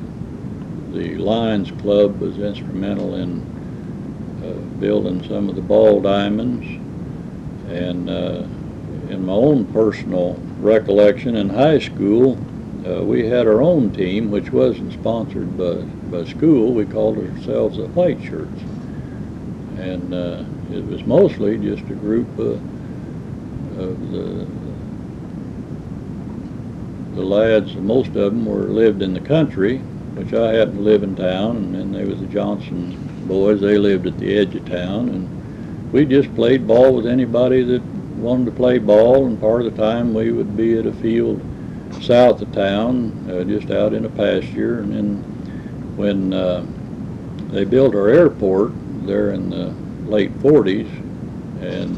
the 0.94 1.18
Lions 1.18 1.70
Club 1.72 2.20
was 2.22 2.38
instrumental 2.40 3.16
in 3.16 3.42
uh, 4.42 4.54
building 4.80 5.22
some 5.28 5.50
of 5.50 5.56
the 5.56 5.62
ball 5.62 6.00
diamonds. 6.02 6.66
And 7.68 8.10
uh, 8.10 8.46
in 9.12 9.26
my 9.26 9.34
own 9.34 9.66
personal 9.74 10.40
recollection 10.60 11.36
in 11.36 11.50
high 11.50 11.80
school, 11.80 12.38
we 13.04 13.28
had 13.28 13.46
our 13.48 13.62
own 13.62 13.92
team, 13.92 14.32
which 14.32 14.52
wasn't 14.52 14.92
sponsored 14.94 15.56
by, 15.58 15.76
by 16.10 16.26
school. 16.26 16.74
We 16.74 16.86
called 16.86 17.18
ourselves 17.20 17.78
the 17.78 17.88
White 17.90 18.20
Shirts. 18.24 18.62
And 19.78 20.12
it 20.74 20.84
was 20.86 21.04
mostly 21.04 21.58
just 21.58 21.84
a 21.84 21.96
group 21.96 22.28
of 22.40 22.60
the, 24.12 24.48
the 27.20 27.26
lads, 27.26 27.76
most 27.76 28.16
of 28.16 28.34
them 28.34 28.46
were 28.46 28.64
lived 28.64 29.02
in 29.02 29.14
the 29.14 29.20
country, 29.20 29.80
which 30.16 30.34
I 30.34 30.54
happened 30.54 30.78
to 30.78 30.84
live 30.84 31.04
in 31.04 31.18
town, 31.18 31.58
and 31.58 31.76
then 31.76 31.92
there 31.92 32.08
was 32.08 32.22
the 32.22 32.28
Johnson 32.28 32.98
boys, 33.28 33.60
they 33.60 33.78
lived 33.78 34.08
at 34.08 34.18
the 34.18 34.38
edge 34.38 34.56
of 34.56 34.66
town, 34.66 35.10
and 35.10 35.92
we 35.92 36.06
just 36.06 36.34
played 36.34 36.66
ball 36.66 36.96
with 36.96 37.06
anybody 37.06 37.62
that 37.64 37.84
wanted 38.16 38.46
to 38.46 38.52
play 38.52 38.78
ball, 38.80 39.28
and 39.28 39.38
part 39.40 39.66
of 39.66 39.76
the 39.76 39.82
time 39.82 40.14
we 40.14 40.32
would 40.32 40.56
be 40.56 40.78
at 40.78 40.86
a 40.86 40.94
field 40.94 41.42
south 42.02 42.42
of 42.42 42.54
town, 42.54 43.30
uh, 43.30 43.44
just 43.44 43.70
out 43.70 43.94
in 43.94 44.06
a 44.06 44.10
pasture, 44.10 44.80
and 44.80 44.94
then 44.94 45.16
when 45.98 46.34
uh, 46.34 46.66
they 47.50 47.66
built 47.66 47.96
our 47.96 48.08
airport 48.08 48.72
there 49.06 49.32
in 49.32 49.50
the 49.50 49.74
late 50.10 50.34
40s, 50.40 50.90
and 51.62 51.98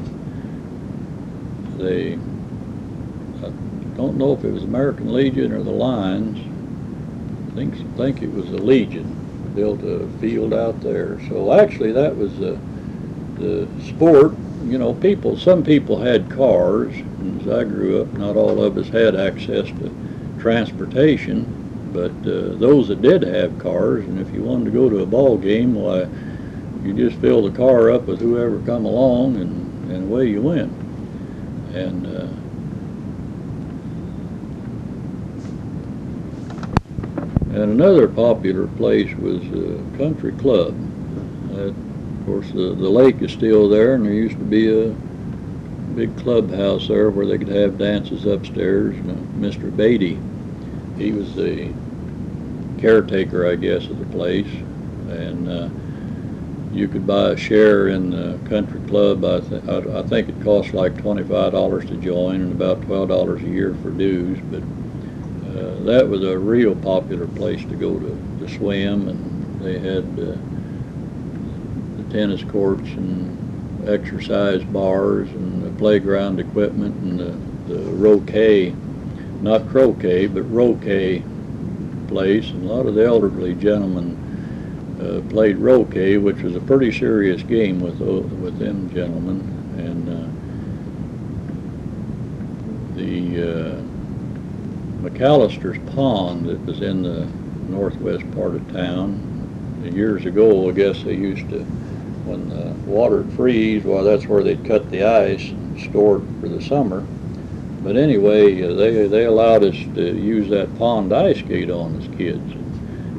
they, 1.77 2.17
don't 4.01 4.17
know 4.17 4.33
if 4.33 4.43
it 4.43 4.51
was 4.51 4.63
American 4.63 5.13
Legion 5.13 5.51
or 5.51 5.63
the 5.63 5.71
Lions, 5.71 6.37
I 7.51 7.55
think, 7.55 7.97
think 7.97 8.21
it 8.21 8.31
was 8.31 8.49
the 8.51 8.61
Legion, 8.61 9.51
built 9.55 9.81
a 9.83 10.07
field 10.19 10.53
out 10.53 10.81
there. 10.81 11.19
So 11.27 11.53
actually, 11.53 11.91
that 11.93 12.15
was 12.15 12.37
the, 12.37 12.59
the 13.35 13.67
sport 13.83 14.33
you 14.65 14.77
know, 14.77 14.93
people, 14.93 15.37
some 15.37 15.63
people 15.63 15.99
had 15.99 16.29
cars, 16.29 16.95
and 16.95 17.41
as 17.41 17.47
I 17.47 17.63
grew 17.63 18.01
up, 18.01 18.13
not 18.13 18.35
all 18.35 18.63
of 18.63 18.77
us 18.77 18.89
had 18.89 19.15
access 19.15 19.65
to 19.65 19.91
transportation, 20.39 21.45
but 21.91 22.11
uh, 22.21 22.55
those 22.57 22.87
that 22.89 23.01
did 23.01 23.23
have 23.23 23.57
cars, 23.59 24.05
and 24.05 24.19
if 24.19 24.31
you 24.33 24.43
wanted 24.43 24.65
to 24.65 24.71
go 24.71 24.89
to 24.89 24.99
a 24.99 25.05
ball 25.05 25.37
game, 25.37 25.73
why, 25.73 26.07
you 26.83 26.93
just 26.93 27.19
fill 27.19 27.43
the 27.43 27.55
car 27.55 27.91
up 27.91 28.03
with 28.03 28.19
whoever 28.19 28.59
come 28.59 28.85
along, 28.85 29.37
and, 29.37 29.91
and 29.91 30.03
away 30.09 30.27
you 30.29 30.41
went. 30.41 30.71
And 31.73 32.07
uh, 32.07 32.27
and 37.61 37.71
another 37.71 38.07
popular 38.07 38.67
place 38.67 39.15
was 39.17 39.41
a 39.51 39.97
country 39.97 40.31
club. 40.33 40.73
Uh, 41.53 41.67
of 41.67 42.25
course, 42.25 42.49
the, 42.51 42.73
the 42.75 42.89
lake 42.89 43.21
is 43.21 43.31
still 43.31 43.69
there, 43.69 43.93
and 43.95 44.05
there 44.05 44.13
used 44.13 44.37
to 44.37 44.45
be 44.45 44.69
a 44.69 44.89
big 45.95 46.15
clubhouse 46.17 46.87
there 46.87 47.09
where 47.09 47.25
they 47.25 47.37
could 47.37 47.49
have 47.49 47.77
dances 47.77 48.25
upstairs. 48.25 48.95
Uh, 48.95 49.13
Mr. 49.39 49.75
Beatty, 49.75 50.17
he 50.97 51.11
was 51.11 51.35
the 51.35 51.71
caretaker, 52.79 53.47
I 53.47 53.55
guess, 53.55 53.87
of 53.87 53.99
the 53.99 54.05
place. 54.05 54.49
And 55.09 55.47
uh, 55.47 55.69
you 56.73 56.87
could 56.87 57.05
buy 57.05 57.29
a 57.31 57.37
share 57.37 57.89
in 57.89 58.09
the 58.09 58.39
country 58.49 58.79
club. 58.87 59.23
I, 59.23 59.39
th- 59.41 59.63
I, 59.67 59.99
I 59.99 60.03
think 60.03 60.29
it 60.29 60.41
costs 60.43 60.73
like 60.73 60.97
twenty-five 61.01 61.51
dollars 61.51 61.85
to 61.85 61.97
join 61.97 62.41
and 62.41 62.53
about 62.53 62.81
twelve 62.83 63.09
dollars 63.09 63.41
a 63.41 63.47
year 63.47 63.75
for 63.75 63.91
dues. 63.91 64.39
But 64.49 64.63
that 65.83 66.07
was 66.07 66.23
a 66.23 66.37
real 66.37 66.75
popular 66.75 67.27
place 67.27 67.63
to 67.65 67.75
go 67.75 67.99
to, 67.99 68.17
to 68.39 68.49
swim, 68.49 69.07
and 69.07 69.61
they 69.61 69.79
had 69.79 70.03
uh, 70.19 70.35
the 71.97 72.03
tennis 72.11 72.43
courts 72.43 72.89
and 72.89 73.87
exercise 73.87 74.63
bars 74.63 75.29
and 75.29 75.63
the 75.63 75.71
playground 75.79 76.39
equipment 76.39 76.95
and 77.01 77.19
the, 77.19 77.73
the 77.73 77.79
roquet, 77.91 78.73
not 79.41 79.67
croquet, 79.69 80.27
but 80.27 80.43
roquet 80.43 81.23
place. 82.07 82.49
And 82.51 82.69
a 82.69 82.73
lot 82.73 82.85
of 82.85 82.95
the 82.95 83.05
elderly 83.05 83.55
gentlemen 83.55 84.17
uh, 85.01 85.21
played 85.29 85.57
roquet, 85.57 86.17
which 86.17 86.41
was 86.43 86.55
a 86.55 86.61
pretty 86.61 86.91
serious 86.91 87.41
game 87.43 87.79
with 87.79 87.99
with 87.99 88.57
them 88.59 88.89
gentlemen. 88.93 89.39
And 89.77 90.09
uh, 90.09 90.27
the 92.95 93.41
uh, 93.77 93.90
McAllister's 95.01 95.79
Pond 95.93 96.45
that 96.45 96.59
was 96.65 96.81
in 96.81 97.01
the 97.03 97.25
northwest 97.69 98.29
part 98.35 98.55
of 98.55 98.71
town. 98.71 99.27
Years 99.93 100.25
ago, 100.25 100.69
I 100.69 100.73
guess 100.73 101.01
they 101.03 101.15
used 101.15 101.49
to, 101.49 101.63
when 102.25 102.49
the 102.49 102.71
water 102.89 103.23
freeze, 103.35 103.83
well, 103.83 104.03
that's 104.03 104.27
where 104.27 104.43
they'd 104.43 104.63
cut 104.65 104.89
the 104.91 105.03
ice 105.03 105.49
and 105.49 105.79
store 105.89 106.17
it 106.17 106.23
for 106.39 106.47
the 106.47 106.61
summer. 106.61 107.01
But 107.81 107.97
anyway, 107.97 108.61
uh, 108.61 108.75
they, 108.75 109.07
they 109.07 109.25
allowed 109.25 109.63
us 109.63 109.75
to 109.95 110.15
use 110.15 110.49
that 110.49 110.77
pond 110.77 111.11
ice 111.11 111.39
skate 111.39 111.71
on 111.71 111.99
as 111.99 112.07
kids. 112.15 112.53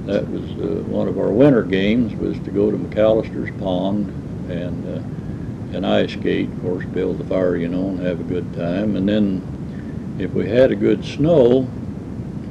That 0.06 0.28
was 0.28 0.42
uh, 0.52 0.82
one 0.84 1.08
of 1.08 1.18
our 1.18 1.32
winter 1.32 1.62
games 1.62 2.14
was 2.14 2.38
to 2.40 2.50
go 2.52 2.70
to 2.70 2.76
McAllister's 2.76 3.50
Pond 3.60 4.08
and 4.50 4.86
uh, 4.88 5.76
and 5.76 5.86
ice 5.86 6.12
skate. 6.12 6.48
Of 6.50 6.62
course, 6.62 6.84
build 6.86 7.18
the 7.18 7.24
fire, 7.24 7.56
you 7.56 7.68
know, 7.68 7.88
and 7.88 8.00
have 8.00 8.20
a 8.20 8.24
good 8.24 8.52
time. 8.54 8.94
And 8.96 9.08
then, 9.08 9.40
if 10.23 10.33
we 10.33 10.49
had 10.49 10.71
a 10.71 10.76
good 10.76 11.05
snow, 11.05 11.69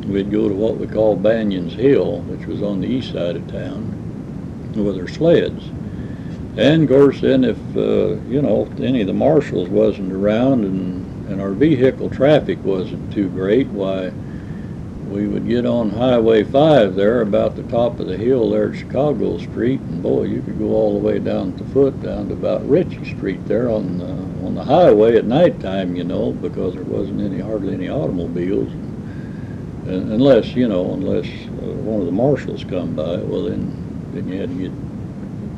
we'd 0.05 0.31
go 0.31 0.49
to 0.49 0.53
what 0.53 0.77
we 0.77 0.87
call 0.87 1.15
Banyan's 1.15 1.73
Hill, 1.73 2.21
which 2.21 2.45
was 2.45 2.61
on 2.61 2.81
the 2.81 2.87
east 2.87 3.13
side 3.13 3.35
of 3.35 3.47
town, 3.47 4.73
with 4.75 4.97
our 4.97 5.07
sleds. 5.07 5.63
And 6.57 6.83
of 6.83 6.89
course, 6.89 7.21
then 7.21 7.43
if 7.45 7.57
uh, 7.77 8.15
you 8.27 8.41
know 8.41 8.69
any 8.79 9.01
of 9.01 9.07
the 9.07 9.13
marshals 9.13 9.69
wasn't 9.69 10.11
around 10.11 10.65
and 10.65 11.29
and 11.31 11.39
our 11.39 11.51
vehicle 11.51 12.09
traffic 12.09 12.61
wasn't 12.63 13.13
too 13.13 13.29
great, 13.29 13.67
why 13.67 14.11
we 15.09 15.27
would 15.27 15.47
get 15.47 15.65
on 15.65 15.89
Highway 15.89 16.43
5 16.43 16.95
there 16.95 17.21
about 17.21 17.55
the 17.55 17.63
top 17.63 17.99
of 17.99 18.07
the 18.07 18.17
hill 18.17 18.49
there 18.49 18.71
at 18.71 18.77
Chicago 18.77 19.37
Street, 19.37 19.79
and 19.79 20.03
boy, 20.03 20.23
you 20.23 20.41
could 20.41 20.59
go 20.59 20.69
all 20.69 20.99
the 20.99 21.05
way 21.05 21.19
down 21.19 21.53
to 21.53 21.63
the 21.63 21.69
foot 21.71 22.01
down 22.01 22.27
to 22.27 22.33
about 22.33 22.67
Ritchie 22.67 23.05
Street 23.15 23.45
there 23.45 23.69
on 23.69 23.97
the 23.97 24.30
on 24.51 24.55
the 24.55 24.63
highway 24.65 25.15
at 25.15 25.23
nighttime, 25.25 25.95
you 25.95 26.03
know, 26.03 26.33
because 26.33 26.73
there 26.73 26.83
wasn't 26.83 27.21
any 27.21 27.39
hardly 27.39 27.73
any 27.73 27.89
automobiles, 27.89 28.69
and, 29.87 30.11
unless 30.11 30.55
you 30.55 30.67
know 30.67 30.93
unless 30.93 31.25
uh, 31.25 31.71
one 31.83 32.01
of 32.01 32.05
the 32.05 32.11
marshals 32.11 32.65
come 32.65 32.93
by. 32.93 33.15
Well, 33.17 33.43
then 33.43 34.11
then 34.13 34.27
you 34.27 34.41
had 34.41 34.49
to 34.49 34.55
get 34.55 34.71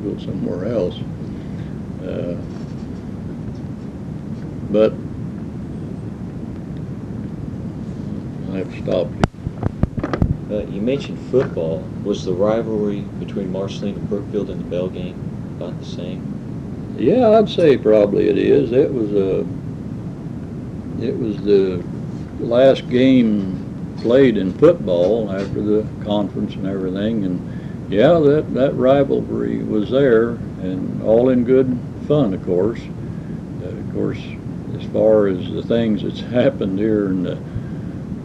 go 0.04 0.16
somewhere 0.24 0.66
else. 0.66 0.96
Uh, 2.04 2.36
but 4.70 4.92
I 8.52 8.58
have 8.58 8.70
to 8.70 8.82
stop 8.82 9.08
Uh, 10.50 10.58
you 10.66 10.80
mentioned 10.80 11.18
football. 11.30 11.82
Was 12.04 12.24
the 12.24 12.32
rivalry 12.32 13.00
between 13.18 13.50
Marceline 13.50 13.96
and 13.96 14.08
Brookfield 14.08 14.50
in 14.50 14.58
the 14.58 14.64
Bell 14.64 14.88
game 14.88 15.16
about 15.56 15.80
the 15.80 15.86
same? 15.86 16.43
Yeah, 16.96 17.30
I'd 17.30 17.48
say 17.48 17.76
probably 17.76 18.28
it 18.28 18.38
is. 18.38 18.70
It 18.70 18.92
was 18.92 19.12
a, 19.12 19.40
it 21.04 21.18
was 21.18 21.42
the 21.42 21.82
last 22.38 22.88
game 22.88 23.60
played 24.00 24.36
in 24.36 24.52
football 24.58 25.30
after 25.32 25.60
the 25.60 25.86
conference 26.04 26.54
and 26.54 26.66
everything, 26.66 27.24
and 27.24 27.92
yeah, 27.92 28.18
that 28.20 28.54
that 28.54 28.74
rivalry 28.74 29.64
was 29.64 29.90
there, 29.90 30.30
and 30.30 31.02
all 31.02 31.30
in 31.30 31.42
good 31.42 31.78
fun, 32.06 32.32
of 32.32 32.44
course. 32.44 32.80
Uh, 33.62 33.68
of 33.68 33.92
course, 33.92 34.20
as 34.78 34.84
far 34.92 35.26
as 35.26 35.50
the 35.50 35.62
things 35.62 36.02
that's 36.02 36.20
happened 36.32 36.78
here 36.78 37.06
in 37.06 37.24
the 37.24 37.38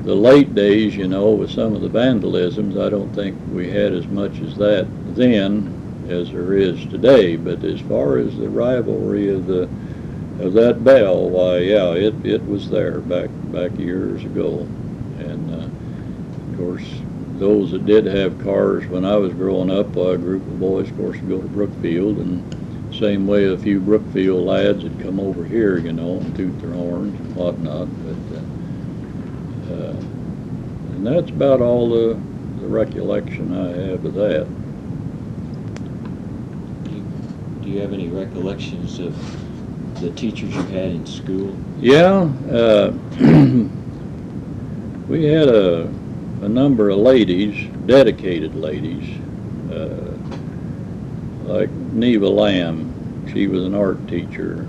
the 0.04 0.16
late 0.16 0.54
days, 0.54 0.96
you 0.96 1.08
know, 1.08 1.32
with 1.32 1.52
some 1.52 1.76
of 1.76 1.82
the 1.82 1.90
vandalisms, 1.90 2.80
I 2.80 2.90
don't 2.90 3.14
think 3.14 3.36
we 3.52 3.70
had 3.70 3.94
as 3.94 4.08
much 4.08 4.40
as 4.42 4.56
that 4.58 4.88
then 5.16 5.79
as 6.10 6.32
there 6.32 6.54
is 6.54 6.80
today. 6.88 7.36
But 7.36 7.64
as 7.64 7.80
far 7.82 8.18
as 8.18 8.38
the 8.38 8.50
rivalry 8.50 9.30
of 9.30 9.46
the 9.46 9.70
of 10.40 10.54
that 10.54 10.84
bell, 10.84 11.30
why, 11.30 11.58
yeah, 11.58 11.92
it, 11.92 12.26
it 12.26 12.46
was 12.48 12.70
there 12.70 13.00
back 13.00 13.30
back 13.52 13.78
years 13.78 14.24
ago, 14.24 14.60
and 15.20 15.54
uh, 15.54 16.52
of 16.52 16.58
course, 16.58 16.86
those 17.38 17.72
that 17.72 17.86
did 17.86 18.06
have 18.06 18.40
cars 18.40 18.86
when 18.88 19.06
I 19.06 19.16
was 19.18 19.34
growing 19.34 19.70
up, 19.70 19.96
a 19.96 20.18
group 20.18 20.42
of 20.44 20.60
boys, 20.60 20.90
of 20.90 20.98
course, 20.98 21.18
would 21.18 21.30
go 21.30 21.42
to 21.42 21.48
Brookfield, 21.48 22.18
and 22.20 22.96
same 22.96 23.28
way 23.28 23.46
a 23.46 23.58
few 23.58 23.80
Brookfield 23.80 24.46
lads 24.46 24.84
had 24.84 25.00
come 25.02 25.20
over 25.20 25.46
here, 25.46 25.78
you 25.78 25.94
know, 25.94 26.18
and 26.18 26.36
toot 26.36 26.60
their 26.60 26.72
horns 26.72 27.18
and 27.20 27.36
whatnot. 27.36 27.88
But 28.04 28.38
uh, 28.38 28.42
uh, 29.74 29.92
and 30.94 31.08
that's 31.08 31.30
about 31.30 31.62
all 31.62 31.90
the, 31.90 32.20
the 32.60 32.68
recollection 32.68 33.56
I 33.56 33.90
have 33.90 34.04
of 34.04 34.14
that. 34.16 34.48
Do 36.84 36.92
you, 36.92 37.06
do 37.70 37.76
you 37.76 37.82
have 37.82 37.94
any 37.94 38.08
recollections 38.08 38.98
of 38.98 39.14
the 40.02 40.10
teachers 40.12 40.56
you 40.56 40.62
had 40.64 40.90
in 40.92 41.06
school? 41.06 41.56
Yeah, 41.80 42.28
uh, 42.52 42.92
we 45.08 45.26
had 45.26 45.50
a, 45.50 45.84
a 46.42 46.50
number 46.50 46.90
of 46.90 46.98
ladies, 46.98 47.70
dedicated 47.86 48.56
ladies, 48.56 49.20
uh, 49.72 50.18
like 51.44 51.70
Neva 51.70 52.28
Lamb. 52.28 53.28
She 53.32 53.46
was 53.46 53.64
an 53.64 53.76
art 53.76 54.08
teacher, 54.08 54.62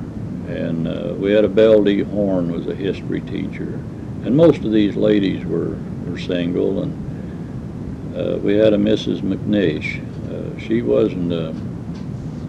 and 0.48 0.86
uh, 0.86 1.14
we 1.16 1.32
had 1.32 1.46
a 1.46 1.48
Belle 1.48 1.82
D. 1.82 2.02
Horn 2.02 2.52
was 2.52 2.66
a 2.66 2.74
history 2.74 3.22
teacher, 3.22 3.80
and 4.24 4.36
most 4.36 4.62
of 4.62 4.72
these 4.72 4.94
ladies 4.94 5.42
were, 5.46 5.78
were 6.06 6.18
single, 6.18 6.82
and 6.82 8.14
uh, 8.14 8.36
we 8.40 8.56
had 8.56 8.74
a 8.74 8.78
Mrs. 8.78 9.22
McNish. 9.22 10.04
Uh, 10.30 10.58
she 10.58 10.82
wasn't 10.82 11.32
a 11.32 11.54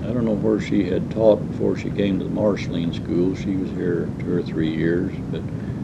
I 0.04 0.14
don't 0.14 0.26
know 0.26 0.34
where 0.34 0.60
she 0.60 0.84
had 0.90 1.12
taught 1.12 1.38
before 1.52 1.78
she 1.78 1.92
came 1.92 2.18
to 2.18 2.26
the 2.26 2.32
Marceline 2.32 2.92
School. 2.92 3.36
She 3.36 3.56
was 3.56 3.70
here 3.70 4.10
two 4.20 4.34
or 4.34 4.42
three 4.42 4.76
years, 4.76 5.14
but 5.32 5.42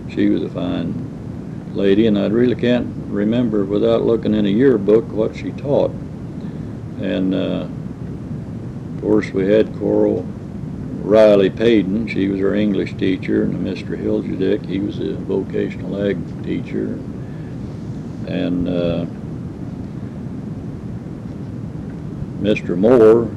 she 0.10 0.30
was 0.30 0.42
a 0.42 0.50
fine 0.50 1.74
lady, 1.76 2.08
and 2.08 2.18
I 2.18 2.26
really 2.28 2.56
can't 2.56 2.88
remember 3.08 3.64
without 3.64 4.02
looking 4.02 4.34
in 4.34 4.46
a 4.48 4.50
yearbook 4.50 5.08
what 5.12 5.36
she 5.36 5.52
taught. 5.52 5.92
And 7.00 7.36
uh, 7.36 7.68
of 8.96 9.02
course, 9.02 9.30
we 9.30 9.52
had 9.52 9.78
Coral 9.78 10.24
Riley 11.04 11.52
Payden. 11.52 12.10
She 12.10 12.28
was 12.28 12.42
our 12.42 12.56
English 12.56 12.96
teacher, 12.96 13.44
and 13.44 13.66
Mr. 13.66 13.98
Hiljudick, 14.02 14.66
he 14.66 14.80
was 14.80 15.00
a 15.00 15.14
vocational 15.14 16.04
ag 16.04 16.18
teacher. 16.44 16.94
And 18.28 18.68
uh, 18.68 19.06
Mr. 22.42 22.76
Moore, 22.76 23.30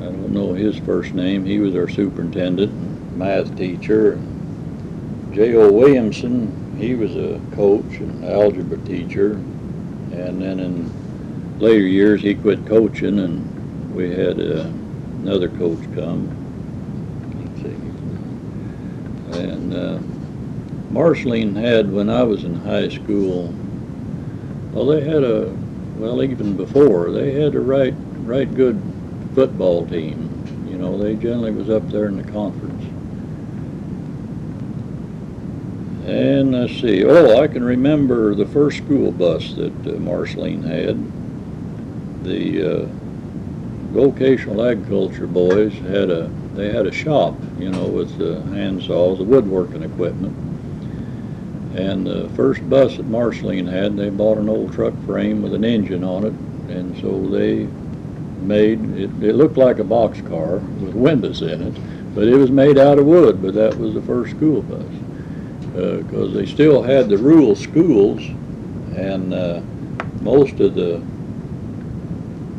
I 0.00 0.04
don't 0.04 0.32
know 0.32 0.54
his 0.54 0.78
first 0.78 1.12
name. 1.12 1.44
He 1.44 1.58
was 1.58 1.74
our 1.74 1.88
superintendent, 1.88 2.72
math 3.16 3.56
teacher. 3.56 4.20
J.O. 5.32 5.72
Williamson, 5.72 6.76
he 6.78 6.94
was 6.94 7.16
a 7.16 7.40
coach 7.56 7.96
and 7.96 8.24
algebra 8.24 8.78
teacher. 8.78 9.32
And 10.12 10.40
then 10.40 10.60
in 10.60 11.58
later 11.58 11.86
years, 11.86 12.22
he 12.22 12.34
quit 12.34 12.64
coaching, 12.64 13.18
and 13.18 13.94
we 13.94 14.10
had 14.10 14.40
uh, 14.40 14.70
another 15.22 15.48
coach 15.48 15.80
come. 15.96 16.34
And 19.32 19.74
uh, 19.74 19.98
Marceline 20.90 21.56
had, 21.56 21.92
when 21.92 22.08
I 22.08 22.22
was 22.22 22.44
in 22.44 22.54
high 22.54 22.88
school, 22.88 23.52
well, 24.72 24.86
they 24.86 25.00
had 25.00 25.24
a, 25.24 25.52
well, 25.96 26.22
even 26.22 26.56
before, 26.56 27.10
they 27.10 27.32
had 27.32 27.54
a 27.54 27.60
right, 27.60 27.94
right 28.24 28.52
good 28.54 28.80
football 29.38 29.86
team. 29.86 30.66
You 30.68 30.78
know, 30.78 30.98
they 30.98 31.14
generally 31.14 31.52
was 31.52 31.70
up 31.70 31.88
there 31.90 32.06
in 32.06 32.16
the 32.16 32.28
conference. 32.32 32.82
And 36.08 36.50
let's 36.50 36.72
see, 36.80 37.04
oh, 37.04 37.40
I 37.40 37.46
can 37.46 37.62
remember 37.62 38.34
the 38.34 38.46
first 38.46 38.78
school 38.78 39.12
bus 39.12 39.54
that 39.54 39.86
uh, 39.86 39.92
Marceline 40.00 40.64
had. 40.64 40.98
The 42.24 42.82
uh, 42.82 42.86
vocational 43.92 44.64
agriculture 44.64 45.28
boys 45.28 45.72
had 45.72 46.10
a, 46.10 46.28
they 46.54 46.72
had 46.72 46.88
a 46.88 46.92
shop, 46.92 47.36
you 47.60 47.70
know, 47.70 47.86
with 47.86 48.18
the 48.18 48.40
hand 48.56 48.82
saws, 48.82 49.18
the 49.18 49.24
woodworking 49.24 49.84
equipment. 49.84 50.36
And 51.78 52.04
the 52.04 52.28
first 52.30 52.68
bus 52.68 52.96
that 52.96 53.06
Marceline 53.06 53.68
had, 53.68 53.96
they 53.96 54.10
bought 54.10 54.38
an 54.38 54.48
old 54.48 54.72
truck 54.72 54.94
frame 55.06 55.42
with 55.42 55.54
an 55.54 55.64
engine 55.64 56.02
on 56.02 56.24
it, 56.24 56.32
and 56.74 57.00
so 57.00 57.24
they 57.28 57.68
made, 58.40 58.80
it, 58.96 59.10
it 59.22 59.34
looked 59.34 59.56
like 59.56 59.78
a 59.78 59.84
boxcar 59.84 60.60
with 60.80 60.94
windows 60.94 61.42
in 61.42 61.62
it, 61.62 62.14
but 62.14 62.28
it 62.28 62.36
was 62.36 62.50
made 62.50 62.78
out 62.78 62.98
of 62.98 63.06
wood, 63.06 63.40
but 63.42 63.54
that 63.54 63.76
was 63.78 63.94
the 63.94 64.02
first 64.02 64.30
school 64.32 64.62
bus. 64.62 64.84
Because 65.72 66.34
they 66.34 66.46
still 66.46 66.82
had 66.82 67.08
the 67.08 67.18
rural 67.18 67.54
schools, 67.54 68.20
and 68.94 69.32
uh, 69.32 69.60
most 70.22 70.58
of 70.60 70.74
the 70.74 71.00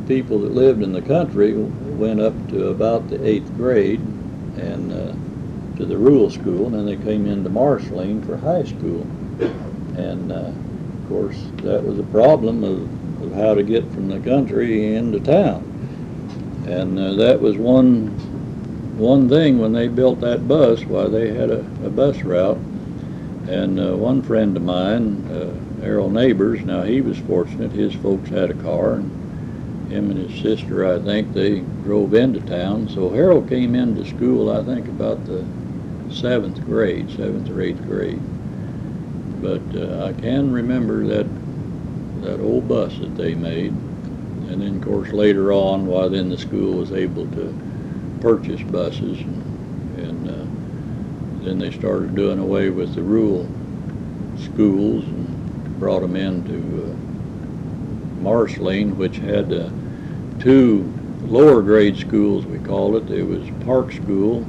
people 0.07 0.39
that 0.39 0.53
lived 0.53 0.81
in 0.81 0.91
the 0.91 1.01
country 1.01 1.53
went 1.53 2.19
up 2.19 2.33
to 2.49 2.69
about 2.69 3.09
the 3.09 3.23
eighth 3.27 3.53
grade 3.57 3.99
and 4.57 4.91
uh, 4.91 5.13
to 5.77 5.85
the 5.85 5.97
rural 5.97 6.29
school, 6.29 6.65
and 6.65 6.75
then 6.75 6.85
they 6.85 6.97
came 6.97 7.25
into 7.25 7.49
Marceline 7.49 8.21
for 8.23 8.37
high 8.37 8.63
school. 8.63 9.01
And 9.95 10.31
uh, 10.31 10.51
of 10.51 11.09
course, 11.09 11.37
that 11.63 11.83
was 11.83 11.99
a 11.99 12.03
problem 12.03 12.63
of, 12.63 13.23
of 13.23 13.33
how 13.33 13.53
to 13.53 13.63
get 13.63 13.83
from 13.91 14.07
the 14.07 14.19
country 14.19 14.95
into 14.95 15.19
town. 15.19 15.68
And 16.69 16.99
uh, 16.99 17.13
that 17.15 17.41
was 17.41 17.57
one 17.57 18.07
one 18.97 19.29
thing 19.29 19.59
when 19.59 19.71
they 19.71 19.87
built 19.87 20.19
that 20.21 20.47
bus, 20.47 20.83
why 20.85 21.07
they 21.07 21.33
had 21.33 21.49
a, 21.49 21.59
a 21.85 21.89
bus 21.89 22.21
route. 22.21 22.57
And 23.47 23.79
uh, 23.79 23.95
one 23.95 24.21
friend 24.21 24.55
of 24.55 24.63
mine, 24.63 25.25
uh, 25.31 25.83
Errol 25.83 26.09
Neighbors, 26.09 26.61
now 26.61 26.83
he 26.83 27.01
was 27.01 27.17
fortunate, 27.19 27.71
his 27.71 27.95
folks 27.95 28.29
had 28.29 28.51
a 28.51 28.53
car, 28.55 28.95
and 28.95 29.91
him 29.91 30.11
and 30.11 30.29
his 30.29 30.41
sister, 30.41 30.85
I 30.85 30.99
think, 30.99 31.33
they 31.33 31.61
drove 31.83 32.13
into 32.13 32.41
town. 32.41 32.89
So 32.89 33.09
Harold 33.09 33.49
came 33.49 33.73
into 33.73 34.05
school, 34.05 34.51
I 34.51 34.63
think, 34.63 34.87
about 34.87 35.25
the 35.25 35.43
seventh 36.11 36.63
grade, 36.65 37.09
seventh 37.09 37.49
or 37.49 37.61
eighth 37.61 37.83
grade. 37.85 38.21
But 39.41 39.63
uh, 39.75 40.05
I 40.05 40.21
can 40.21 40.51
remember 40.51 41.07
that 41.07 41.25
that 42.21 42.41
old 42.41 42.67
bus 42.67 42.97
that 42.99 43.15
they 43.15 43.33
made. 43.33 43.73
And 44.49 44.61
then, 44.61 44.77
of 44.77 44.81
course, 44.83 45.11
later 45.11 45.51
on, 45.51 45.85
why 45.85 46.07
then 46.07 46.29
the 46.29 46.37
school 46.37 46.73
was 46.73 46.91
able 46.91 47.27
to 47.27 47.53
purchase 48.19 48.61
buses, 48.63 49.19
and, 49.19 49.99
and 49.99 50.29
uh, 50.29 51.45
then 51.45 51.59
they 51.59 51.71
started 51.71 52.15
doing 52.15 52.39
away 52.39 52.69
with 52.69 52.95
the 52.95 53.01
rural 53.01 53.47
schools 54.37 55.03
and 55.05 55.79
brought 55.79 56.01
them 56.01 56.15
into 56.15 56.97
uh, 58.23 58.59
Lane, 58.59 58.97
which 58.97 59.17
had 59.17 59.53
uh, 59.53 59.69
two 60.39 60.91
lower 61.27 61.61
grade 61.61 61.97
schools, 61.97 62.45
we 62.45 62.57
called 62.59 62.95
it. 62.95 63.11
It 63.11 63.23
was 63.23 63.47
Park 63.65 63.91
School, 63.91 64.41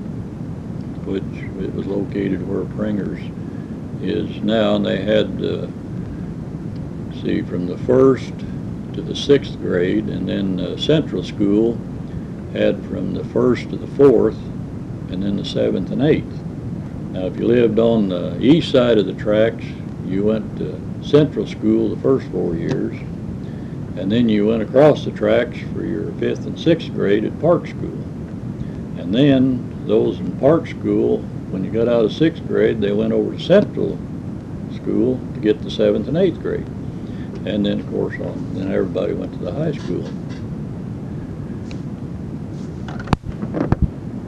which 1.05 1.23
it 1.63 1.75
was 1.75 1.87
located 1.87 2.47
where 2.49 2.65
Pringer's 2.77 3.21
is 4.03 4.43
now, 4.43 4.77
and 4.77 4.87
they 4.87 5.03
had, 5.03 5.45
uh, 5.45 5.67
see, 7.23 7.43
from 7.43 7.67
the 7.67 7.77
first 7.79 8.33
to 9.01 9.07
the 9.07 9.17
sixth 9.17 9.59
grade, 9.61 10.09
and 10.09 10.29
then 10.29 10.61
uh, 10.61 10.77
Central 10.77 11.23
School 11.23 11.79
had 12.53 12.85
from 12.87 13.15
the 13.15 13.25
first 13.25 13.71
to 13.71 13.77
the 13.77 13.87
fourth, 13.87 14.37
and 15.11 15.23
then 15.23 15.37
the 15.37 15.45
seventh 15.45 15.91
and 15.91 16.03
eighth. 16.03 16.43
Now, 17.13 17.27
if 17.27 17.37
you 17.39 17.47
lived 17.47 17.79
on 17.79 18.09
the 18.09 18.39
east 18.41 18.71
side 18.71 18.99
of 18.99 19.07
the 19.07 19.15
tracks, 19.15 19.65
you 20.05 20.25
went 20.25 20.59
to 20.59 20.81
Central 21.03 21.47
School 21.47 21.95
the 21.95 22.01
first 22.03 22.27
four 22.29 22.57
years, 22.57 22.97
and 23.97 24.13
then 24.13 24.29
you 24.29 24.47
went 24.47 24.63
across 24.63 25.05
the 25.05 25.11
tracks 25.11 25.59
for 25.73 25.85
your 25.85 26.13
fifth 26.13 26.47
and 26.47 26.59
sixth 26.59 26.93
grade 26.93 27.25
at 27.25 27.41
Park 27.41 27.67
School. 27.67 27.99
And 28.99 29.15
then 29.15 29.87
those 29.87 30.21
in 30.21 30.39
Park 30.39 30.67
School, 30.67 31.19
when 31.51 31.65
you 31.65 31.71
got 31.71 31.89
out 31.89 32.05
of 32.05 32.13
sixth 32.13 32.47
grade, 32.47 32.81
they 32.81 32.93
went 32.93 33.13
over 33.13 33.35
to 33.35 33.43
Central 33.43 33.99
School 34.75 35.19
to 35.35 35.41
get 35.41 35.63
the 35.63 35.71
seventh 35.71 36.07
and 36.07 36.17
eighth 36.17 36.41
grade. 36.41 36.67
And 37.45 37.65
then, 37.65 37.81
of 37.81 37.91
course, 37.91 38.15
on, 38.21 38.55
then 38.55 38.71
everybody 38.71 39.15
went 39.15 39.33
to 39.33 39.39
the 39.39 39.53
high 39.53 39.73
school. 39.73 40.03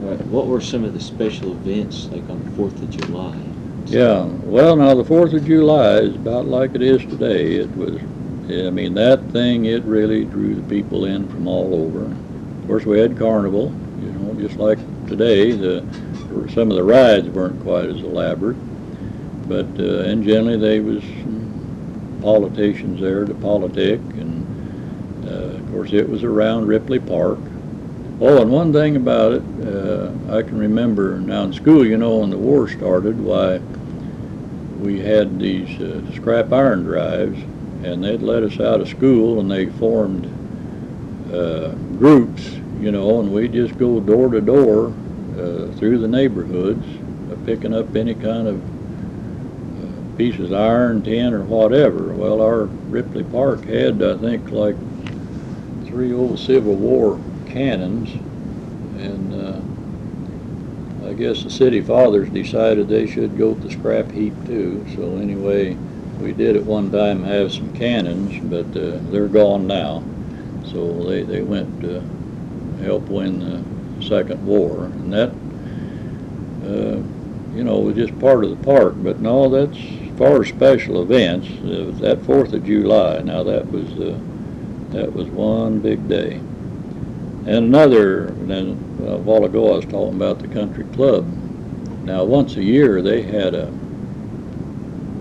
Right, 0.01 0.19
what 0.25 0.47
were 0.47 0.59
some 0.59 0.83
of 0.83 0.93
the 0.93 0.99
special 0.99 1.51
events, 1.51 2.05
like 2.07 2.27
on 2.29 2.43
the 2.43 2.51
Fourth 2.51 2.81
of 2.81 2.89
July? 2.89 3.37
Yeah, 3.85 4.23
well, 4.23 4.75
now 4.75 4.95
the 4.95 5.03
Fourth 5.03 5.33
of 5.33 5.45
July 5.45 5.97
is 5.99 6.15
about 6.15 6.45
like 6.45 6.73
it 6.73 6.81
is 6.81 7.01
today. 7.01 7.55
It 7.55 7.69
was, 7.75 8.01
I 8.49 8.71
mean, 8.71 8.95
that 8.95 9.23
thing, 9.31 9.65
it 9.65 9.83
really 9.83 10.25
drew 10.25 10.55
the 10.55 10.67
people 10.67 11.05
in 11.05 11.29
from 11.29 11.47
all 11.47 11.75
over. 11.75 12.05
Of 12.05 12.67
course, 12.67 12.85
we 12.85 12.99
had 12.99 13.17
carnival, 13.17 13.71
you 14.01 14.11
know, 14.11 14.33
just 14.41 14.57
like 14.57 14.79
today. 15.07 15.51
The 15.51 15.85
some 16.53 16.71
of 16.71 16.77
the 16.77 16.83
rides 16.83 17.27
weren't 17.29 17.61
quite 17.61 17.85
as 17.85 17.97
elaborate, 17.97 18.57
but 19.47 19.67
uh, 19.79 20.09
and 20.09 20.23
generally 20.23 20.57
they 20.57 20.79
was 20.79 21.03
politicians 22.23 23.01
there 23.01 23.25
to 23.25 23.33
politic, 23.35 23.99
and 23.99 25.27
uh, 25.27 25.57
of 25.59 25.71
course 25.71 25.93
it 25.93 26.09
was 26.09 26.23
around 26.23 26.65
Ripley 26.65 26.99
Park. 26.99 27.37
Oh, 28.21 28.41
and 28.41 28.49
one 28.49 28.71
thing 28.71 28.95
about 28.95 29.33
it, 29.33 29.43
uh, 29.67 30.11
I 30.29 30.41
can 30.41 30.57
remember 30.57 31.19
now 31.19 31.43
in 31.43 31.51
school, 31.53 31.85
you 31.85 31.97
know, 31.97 32.19
when 32.19 32.29
the 32.29 32.37
war 32.37 32.69
started, 32.69 33.19
why 33.19 33.59
we 34.79 34.99
had 34.99 35.39
these 35.39 35.81
uh, 35.81 36.01
scrap 36.13 36.53
iron 36.53 36.83
drives, 36.83 37.39
and 37.83 38.03
they'd 38.03 38.21
let 38.21 38.43
us 38.43 38.59
out 38.59 38.79
of 38.79 38.87
school, 38.87 39.39
and 39.41 39.51
they 39.51 39.65
formed 39.65 40.25
uh, 41.33 41.71
groups, 41.97 42.43
you 42.79 42.91
know, 42.91 43.19
and 43.19 43.33
we'd 43.33 43.51
just 43.51 43.77
go 43.77 43.99
door 43.99 44.29
to 44.29 44.39
door 44.39 44.93
uh, 45.37 45.67
through 45.73 45.97
the 45.97 46.07
neighborhoods, 46.07 46.85
uh, 47.31 47.35
picking 47.45 47.73
up 47.73 47.95
any 47.95 48.15
kind 48.15 48.47
of 48.47 48.61
pieces 50.17 50.51
of 50.51 50.57
iron, 50.57 51.01
tin, 51.01 51.33
or 51.33 51.43
whatever. 51.43 52.13
Well, 52.13 52.41
our 52.41 52.63
Ripley 52.89 53.23
Park 53.23 53.65
had, 53.65 54.01
I 54.01 54.17
think, 54.17 54.51
like 54.51 54.75
three 55.85 56.13
old 56.13 56.39
Civil 56.39 56.75
War 56.75 57.19
cannons, 57.47 58.09
and 58.99 59.33
uh, 59.33 61.07
I 61.07 61.13
guess 61.13 61.43
the 61.43 61.49
city 61.49 61.81
fathers 61.81 62.29
decided 62.29 62.87
they 62.87 63.07
should 63.07 63.37
go 63.37 63.53
to 63.53 63.59
the 63.59 63.71
scrap 63.71 64.11
heap 64.11 64.33
too. 64.45 64.85
So 64.95 65.17
anyway, 65.17 65.75
we 66.19 66.31
did 66.31 66.55
at 66.55 66.63
one 66.63 66.91
time 66.91 67.23
have 67.23 67.51
some 67.51 67.73
cannons, 67.73 68.39
but 68.49 68.65
uh, 68.79 68.99
they're 69.11 69.27
gone 69.27 69.67
now. 69.67 70.03
So 70.65 71.03
they, 71.03 71.23
they 71.23 71.41
went 71.41 71.81
to 71.81 72.01
help 72.83 73.03
win 73.09 73.39
the 73.39 74.05
Second 74.05 74.45
War, 74.45 74.85
and 74.85 75.13
that, 75.13 75.29
uh, 76.65 76.97
you 77.55 77.63
know, 77.63 77.79
was 77.79 77.95
just 77.95 78.17
part 78.19 78.43
of 78.43 78.49
the 78.49 78.65
park. 78.65 78.95
But 78.97 79.19
no, 79.19 79.49
that's 79.49 79.77
far 80.17 80.41
as 80.41 80.49
special 80.49 81.01
events. 81.01 81.47
Uh, 81.47 81.91
that 82.01 82.23
Fourth 82.23 82.53
of 82.53 82.65
July. 82.65 83.21
Now 83.21 83.43
that 83.43 83.69
was 83.71 83.91
uh, 83.99 84.19
that 84.91 85.13
was 85.13 85.27
one 85.27 85.79
big 85.79 86.07
day. 86.07 86.35
And 87.45 87.65
another, 87.65 88.27
then 88.27 88.69
a 89.05 89.17
while 89.17 89.43
ago 89.43 89.73
I 89.73 89.75
was 89.77 89.85
talking 89.85 90.15
about 90.15 90.39
the 90.39 90.47
country 90.47 90.85
club. 90.93 91.25
Now 92.03 92.23
once 92.23 92.55
a 92.55 92.63
year 92.63 93.01
they 93.01 93.21
had 93.21 93.53
a, 93.53 93.71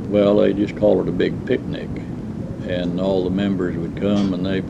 well 0.09 0.37
they 0.37 0.52
just 0.52 0.76
called 0.76 1.07
it 1.07 1.11
a 1.11 1.12
big 1.12 1.46
picnic, 1.46 1.88
and 2.66 3.00
all 3.00 3.24
the 3.24 3.31
members 3.31 3.76
would 3.76 3.96
come 3.96 4.35
and 4.35 4.44
they 4.44 4.62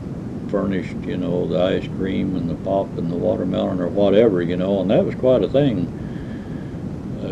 furnished, 0.49 0.95
you 1.03 1.17
know, 1.17 1.47
the 1.47 1.59
ice 1.59 1.87
cream 1.97 2.35
and 2.35 2.49
the 2.49 2.55
pop 2.55 2.87
and 2.97 3.11
the 3.11 3.15
watermelon 3.15 3.79
or 3.79 3.87
whatever, 3.87 4.41
you 4.41 4.55
know, 4.55 4.81
and 4.81 4.91
that 4.91 5.03
was 5.03 5.15
quite 5.15 5.43
a 5.43 5.49
thing. 5.49 5.87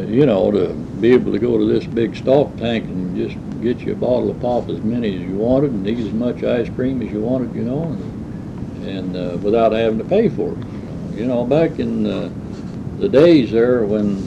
You 0.08 0.26
know, 0.26 0.52
to 0.52 0.74
be 0.74 1.12
able 1.14 1.32
to 1.32 1.40
go 1.40 1.58
to 1.58 1.66
this 1.66 1.86
big 1.86 2.16
stock 2.16 2.56
tank 2.58 2.86
and 2.86 3.16
just 3.16 3.38
get 3.62 3.80
you 3.80 3.94
a 3.94 3.96
bottle 3.96 4.30
of 4.30 4.40
pop 4.42 4.70
as 4.70 4.82
many 4.82 5.16
as 5.16 5.22
you 5.22 5.36
wanted 5.36 5.72
and 5.72 5.88
eat 5.88 6.00
as 6.00 6.14
much 6.14 6.44
ice 6.44 6.70
cream 6.70 7.02
as 7.02 7.12
you 7.12 7.22
wanted, 7.22 7.56
you 7.56 7.64
know, 7.64 7.84
and, 7.84 8.88
and 8.88 9.16
uh, 9.16 9.38
without 9.38 9.72
having 9.72 9.98
to 9.98 10.04
pay 10.04 10.30
for 10.30 10.52
it. 10.52 10.58
You 11.16 11.26
know, 11.26 11.46
back 11.46 11.80
in 11.80 12.06
uh, 12.06 12.30
the 12.98 13.10
days 13.10 13.52
there 13.52 13.84
when, 13.84 14.18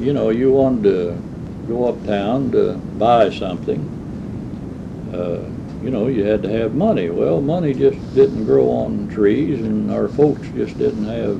you 0.00 0.12
know, 0.12 0.30
you 0.30 0.52
wanted 0.52 0.84
to 0.84 1.22
go 1.68 1.88
uptown 1.88 2.50
to 2.52 2.74
buy 2.98 3.30
something, 3.30 3.80
uh, 5.12 5.40
you 5.82 5.90
know, 5.90 6.06
you 6.06 6.24
had 6.24 6.42
to 6.42 6.48
have 6.48 6.74
money. 6.74 7.10
Well, 7.10 7.40
money 7.40 7.74
just 7.74 7.98
didn't 8.14 8.46
grow 8.46 8.70
on 8.70 9.08
trees, 9.08 9.60
and 9.60 9.90
our 9.90 10.08
folks 10.08 10.48
just 10.50 10.78
didn't 10.78 11.04
have, 11.04 11.38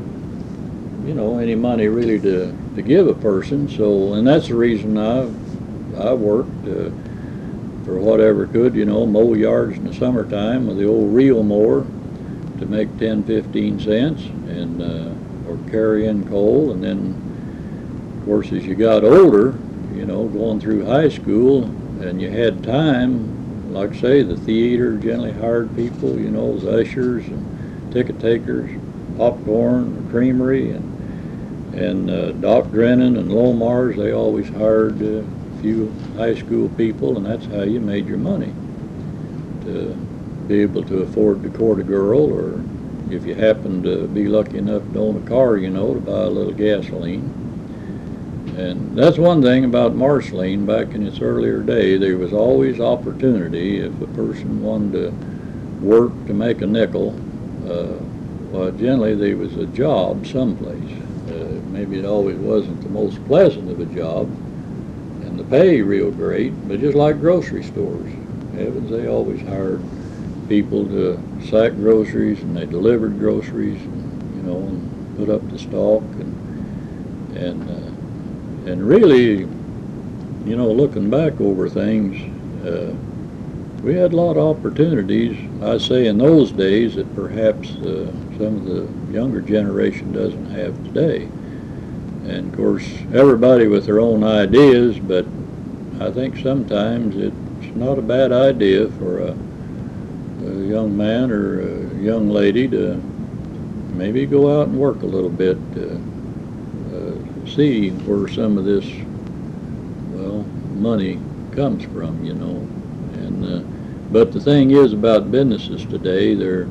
you 1.04 1.14
know, 1.14 1.38
any 1.38 1.54
money 1.54 1.88
really 1.88 2.20
to, 2.20 2.56
to 2.74 2.82
give 2.82 3.06
a 3.06 3.14
person. 3.14 3.68
So, 3.68 4.14
and 4.14 4.26
that's 4.26 4.48
the 4.48 4.54
reason 4.54 4.98
I, 4.98 5.22
I 5.98 6.12
worked 6.12 6.66
uh, 6.66 6.90
for 7.84 7.98
whatever 7.98 8.46
could, 8.46 8.74
you 8.74 8.84
know, 8.84 9.06
mow 9.06 9.34
yards 9.34 9.76
in 9.76 9.84
the 9.84 9.94
summertime 9.94 10.66
with 10.66 10.78
the 10.78 10.86
old 10.86 11.14
reel 11.14 11.42
mower 11.42 11.82
to 12.58 12.66
make 12.66 12.96
10, 12.98 13.24
15 13.24 13.80
cents, 13.80 14.22
and 14.22 14.80
uh, 14.80 15.50
or 15.50 15.58
carry 15.70 16.06
in 16.06 16.26
coal, 16.28 16.72
and 16.72 16.82
then, 16.82 18.18
of 18.18 18.24
course, 18.24 18.52
as 18.52 18.64
you 18.64 18.74
got 18.74 19.04
older, 19.04 19.58
you 19.92 20.06
know, 20.06 20.26
going 20.28 20.60
through 20.60 20.86
high 20.86 21.08
school, 21.08 21.64
and 22.00 22.22
you 22.22 22.30
had 22.30 22.62
time 22.64 23.34
like 23.74 23.90
I 23.90 24.00
say, 24.00 24.22
the 24.22 24.36
theater 24.36 24.96
generally 24.96 25.32
hired 25.32 25.74
people, 25.74 26.18
you 26.18 26.30
know, 26.30 26.56
as 26.56 26.64
ushers 26.64 27.26
and 27.26 27.92
ticket 27.92 28.20
takers, 28.20 28.70
popcorn, 29.16 30.08
creamery, 30.10 30.70
and 30.70 30.93
and 31.74 32.10
uh, 32.10 32.32
Doc 32.32 32.70
Drennan 32.70 33.16
and 33.16 33.32
Lomar's, 33.32 33.96
they 33.96 34.12
always 34.12 34.48
hired 34.48 35.02
uh, 35.02 35.22
a 35.22 35.60
few 35.60 35.92
high 36.16 36.34
school 36.34 36.68
people, 36.70 37.16
and 37.16 37.26
that's 37.26 37.46
how 37.46 37.62
you 37.62 37.80
made 37.80 38.06
your 38.06 38.18
money 38.18 38.52
to 39.62 39.94
be 40.46 40.60
able 40.60 40.84
to 40.84 40.98
afford 40.98 41.42
to 41.42 41.50
court 41.50 41.80
a 41.80 41.82
girl 41.82 42.32
or 42.32 42.62
if 43.10 43.26
you 43.26 43.34
happen 43.34 43.82
to 43.82 44.06
be 44.08 44.26
lucky 44.28 44.58
enough 44.58 44.82
to 44.92 44.98
own 44.98 45.22
a 45.22 45.28
car, 45.28 45.56
you 45.56 45.70
know, 45.70 45.94
to 45.94 46.00
buy 46.00 46.22
a 46.22 46.30
little 46.30 46.52
gasoline. 46.52 47.30
And 48.56 48.96
that's 48.96 49.18
one 49.18 49.42
thing 49.42 49.64
about 49.64 49.94
Marceline, 49.94 50.64
back 50.64 50.94
in 50.94 51.06
its 51.06 51.20
earlier 51.20 51.60
day, 51.60 51.96
there 51.96 52.16
was 52.16 52.32
always 52.32 52.80
opportunity 52.80 53.78
if 53.78 54.00
a 54.00 54.06
person 54.08 54.62
wanted 54.62 54.92
to 54.92 55.10
work 55.84 56.12
to 56.26 56.34
make 56.34 56.62
a 56.62 56.66
nickel. 56.66 57.14
Uh, 57.68 57.98
well, 58.52 58.70
generally 58.70 59.14
there 59.14 59.36
was 59.36 59.56
a 59.56 59.66
job 59.66 60.26
someplace. 60.26 61.03
Maybe 61.84 61.98
it 61.98 62.06
always 62.06 62.38
wasn't 62.38 62.82
the 62.82 62.88
most 62.88 63.22
pleasant 63.26 63.70
of 63.70 63.78
a 63.78 63.84
job, 63.84 64.26
and 65.26 65.38
the 65.38 65.44
pay 65.44 65.82
real 65.82 66.10
great, 66.10 66.54
but 66.66 66.80
just 66.80 66.96
like 66.96 67.20
grocery 67.20 67.62
stores, 67.62 68.10
heavens, 68.54 68.90
they 68.90 69.06
always 69.06 69.42
hired 69.42 69.82
people 70.48 70.86
to 70.86 71.20
sack 71.50 71.74
groceries, 71.74 72.40
and 72.40 72.56
they 72.56 72.64
delivered 72.64 73.18
groceries, 73.18 73.78
and, 73.82 74.34
you 74.34 74.42
know, 74.44 74.56
and 74.56 75.18
put 75.18 75.28
up 75.28 75.46
the 75.50 75.58
stock, 75.58 76.02
and 76.02 77.36
and 77.36 77.70
uh, 77.70 78.70
and 78.70 78.88
really, 78.88 79.40
you 80.46 80.56
know, 80.56 80.72
looking 80.72 81.10
back 81.10 81.38
over 81.38 81.68
things, 81.68 82.16
uh, 82.66 82.94
we 83.82 83.94
had 83.94 84.14
a 84.14 84.16
lot 84.16 84.38
of 84.38 84.56
opportunities. 84.56 85.36
I 85.62 85.76
say 85.76 86.06
in 86.06 86.16
those 86.16 86.50
days 86.50 86.94
that 86.94 87.14
perhaps 87.14 87.72
uh, 87.76 88.10
some 88.38 88.56
of 88.56 88.64
the 88.64 88.88
younger 89.12 89.42
generation 89.42 90.14
doesn't 90.14 90.46
have 90.46 90.74
today. 90.84 91.28
And 92.26 92.50
of 92.50 92.56
course, 92.56 92.88
everybody 93.12 93.66
with 93.66 93.84
their 93.84 94.00
own 94.00 94.24
ideas, 94.24 94.98
but 94.98 95.26
I 96.00 96.10
think 96.10 96.38
sometimes 96.38 97.16
it's 97.16 97.76
not 97.76 97.98
a 97.98 98.02
bad 98.02 98.32
idea 98.32 98.88
for 98.92 99.20
a, 99.20 99.36
a 100.46 100.66
young 100.66 100.96
man 100.96 101.30
or 101.30 101.60
a 101.60 101.94
young 101.96 102.30
lady 102.30 102.66
to 102.68 102.94
maybe 103.92 104.24
go 104.24 104.60
out 104.60 104.68
and 104.68 104.78
work 104.78 105.02
a 105.02 105.06
little 105.06 105.28
bit, 105.28 105.58
uh, 105.76 106.96
uh, 106.96 107.46
see 107.46 107.90
where 107.90 108.26
some 108.28 108.56
of 108.56 108.64
this, 108.64 108.86
well, 110.12 110.44
money 110.74 111.20
comes 111.52 111.84
from, 111.84 112.24
you 112.24 112.34
know. 112.34 112.56
And 113.20 113.44
uh, 113.44 113.60
but 114.10 114.32
the 114.32 114.40
thing 114.40 114.70
is 114.70 114.94
about 114.94 115.30
businesses 115.30 115.84
today, 115.84 116.34
they're 116.34 116.68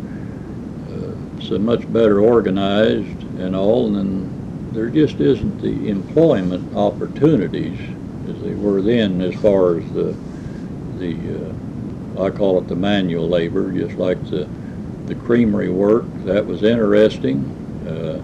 uh, 0.89 1.41
so 1.41 1.59
much 1.59 1.91
better 1.93 2.19
organized 2.19 3.21
and 3.39 3.55
all, 3.55 3.95
and 3.95 4.32
there 4.73 4.89
just 4.89 5.19
isn't 5.19 5.61
the 5.61 5.89
employment 5.89 6.75
opportunities 6.75 7.77
as 8.27 8.41
they 8.41 8.53
were 8.55 8.81
then 8.81 9.21
as 9.21 9.35
far 9.35 9.77
as 9.77 9.83
the, 9.93 10.15
the, 10.97 11.15
uh, 12.19 12.23
I 12.25 12.29
call 12.29 12.59
it 12.59 12.67
the 12.67 12.75
manual 12.75 13.27
labor, 13.27 13.71
just 13.71 13.97
like 13.97 14.23
the, 14.29 14.47
the 15.07 15.15
creamery 15.15 15.69
work. 15.69 16.05
That 16.25 16.45
was 16.45 16.63
interesting. 16.63 17.43
Uh, 17.87 18.19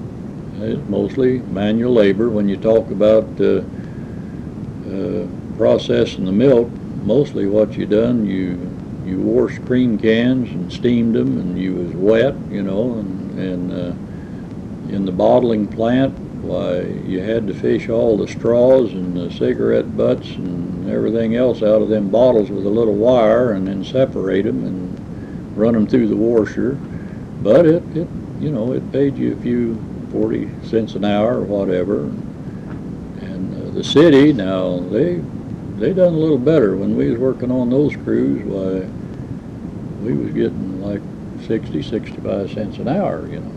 It's 0.62 0.90
mostly 0.90 1.40
manual 1.54 1.94
labor. 1.94 2.30
When 2.30 2.50
you 2.50 2.58
talk 2.58 2.90
about 2.92 3.24
uh, 3.40 3.62
uh, 4.90 5.26
processing 5.58 6.26
the 6.26 6.32
milk, 6.32 6.70
mostly 7.06 7.46
what 7.48 7.78
you 7.78 7.86
done, 7.86 8.26
you 8.26 8.58
you 9.06 9.18
washed 9.20 9.66
cream 9.66 9.98
cans 9.98 10.50
and 10.50 10.72
steamed 10.72 11.16
them, 11.16 11.38
and 11.40 11.58
you 11.58 11.74
was 11.74 11.94
wet, 11.96 12.36
you 12.52 12.62
know, 12.62 13.00
and 13.00 13.40
and 13.40 13.72
uh, 13.72 14.94
in 14.94 15.06
the 15.06 15.12
bottling 15.12 15.66
plant, 15.68 16.14
why 16.42 16.82
you 16.82 17.20
had 17.20 17.48
to 17.48 17.54
fish 17.54 17.90
all 17.90 18.18
the 18.18 18.28
straws 18.28 18.94
and 18.94 19.16
the 19.16 19.32
cigarette 19.32 19.96
butts 19.96 20.28
and 20.36 20.90
everything 20.90 21.36
else 21.36 21.62
out 21.62 21.82
of 21.82 21.90
them 21.90 22.10
bottles 22.10 22.50
with 22.50 22.66
a 22.66 22.70
little 22.70 22.96
wire, 22.96 23.52
and 23.54 23.68
then 23.68 23.84
separate 23.84 24.44
them 24.44 24.64
and 24.64 25.58
run 25.58 25.74
them 25.74 25.88
through 25.88 26.08
the 26.08 26.16
washer. 26.16 26.74
But 27.42 27.66
it, 27.66 27.84
it 27.96 28.08
you 28.40 28.52
know, 28.52 28.74
it 28.74 28.92
paid 28.92 29.18
you 29.18 29.34
a 29.34 29.42
few 29.42 29.82
forty 30.12 30.50
cents 30.64 30.96
an 30.96 31.06
hour 31.06 31.38
or 31.38 31.44
whatever. 31.44 32.04
And 32.04 33.68
uh, 33.68 33.72
the 33.72 33.84
city 33.84 34.34
now 34.34 34.80
they 34.80 35.22
they 35.78 35.94
done 35.94 36.14
a 36.14 36.18
little 36.18 36.38
better 36.38 36.76
when 36.76 36.96
we 36.96 37.10
was 37.10 37.20
working 37.20 37.52
on 37.52 37.70
those 37.70 37.96
crews. 37.96 38.44
Why 38.44 38.88
we 40.04 40.14
was 40.14 40.32
getting 40.32 40.82
like 40.82 41.02
60, 41.46 41.82
65 41.82 42.52
cents 42.52 42.78
an 42.78 42.88
hour, 42.88 43.28
you 43.28 43.40
know. 43.40 43.52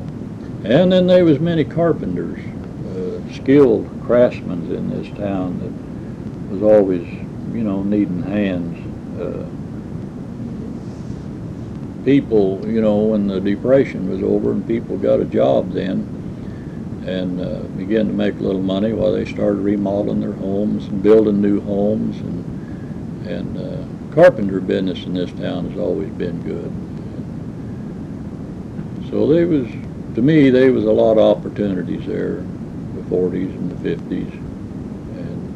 And 0.65 0.93
then 0.93 1.07
there 1.07 1.25
was 1.25 1.41
many 1.41 1.65
carpenters, 1.65 2.41
skilled 3.35 3.89
craftsmen 4.05 4.71
in 4.73 4.91
this 4.91 5.09
town 5.17 5.59
that 5.61 6.53
was 6.53 6.63
always, 6.63 7.07
you 7.53 7.65
know, 7.65 7.83
needing 7.83 8.23
hands. 8.23 8.79
Uh, 9.21 9.47
people, 12.05 12.67
you 12.67 12.81
know, 12.81 12.99
when 12.99 13.27
the 13.27 13.41
depression 13.41 14.11
was 14.11 14.23
over 14.23 14.53
and 14.53 14.67
people 14.67 14.97
got 14.99 15.21
a 15.21 15.25
job 15.25 15.73
then 15.73 16.09
and 17.07 17.41
uh, 17.41 17.61
began 17.77 18.07
to 18.07 18.13
make 18.13 18.35
a 18.35 18.43
little 18.43 18.63
money 18.63 18.93
while 18.93 19.13
they 19.13 19.25
started 19.25 19.59
remodeling 19.59 20.21
their 20.21 20.33
homes 20.33 20.87
and 20.87 21.03
building 21.03 21.41
new 21.41 21.61
homes 21.61 22.17
and 22.19 22.43
and 23.27 23.57
uh, 23.57 24.15
carpenter 24.15 24.61
business 24.61 25.05
in 25.05 25.15
this 25.15 25.31
town 25.33 25.69
has 25.71 25.79
always 25.79 26.11
been 26.11 26.41
good. 26.43 26.73
So 29.11 29.27
there 29.27 29.47
was, 29.47 29.69
to 30.15 30.23
me, 30.23 30.51
there 30.51 30.73
was 30.73 30.85
a 30.85 30.91
lot 30.91 31.19
of 31.19 31.37
opportunities 31.37 32.07
there, 32.07 32.45
40s 33.13 33.51
and 33.55 33.71
the 33.71 33.91
50s. 33.91 34.33
And 35.19 35.53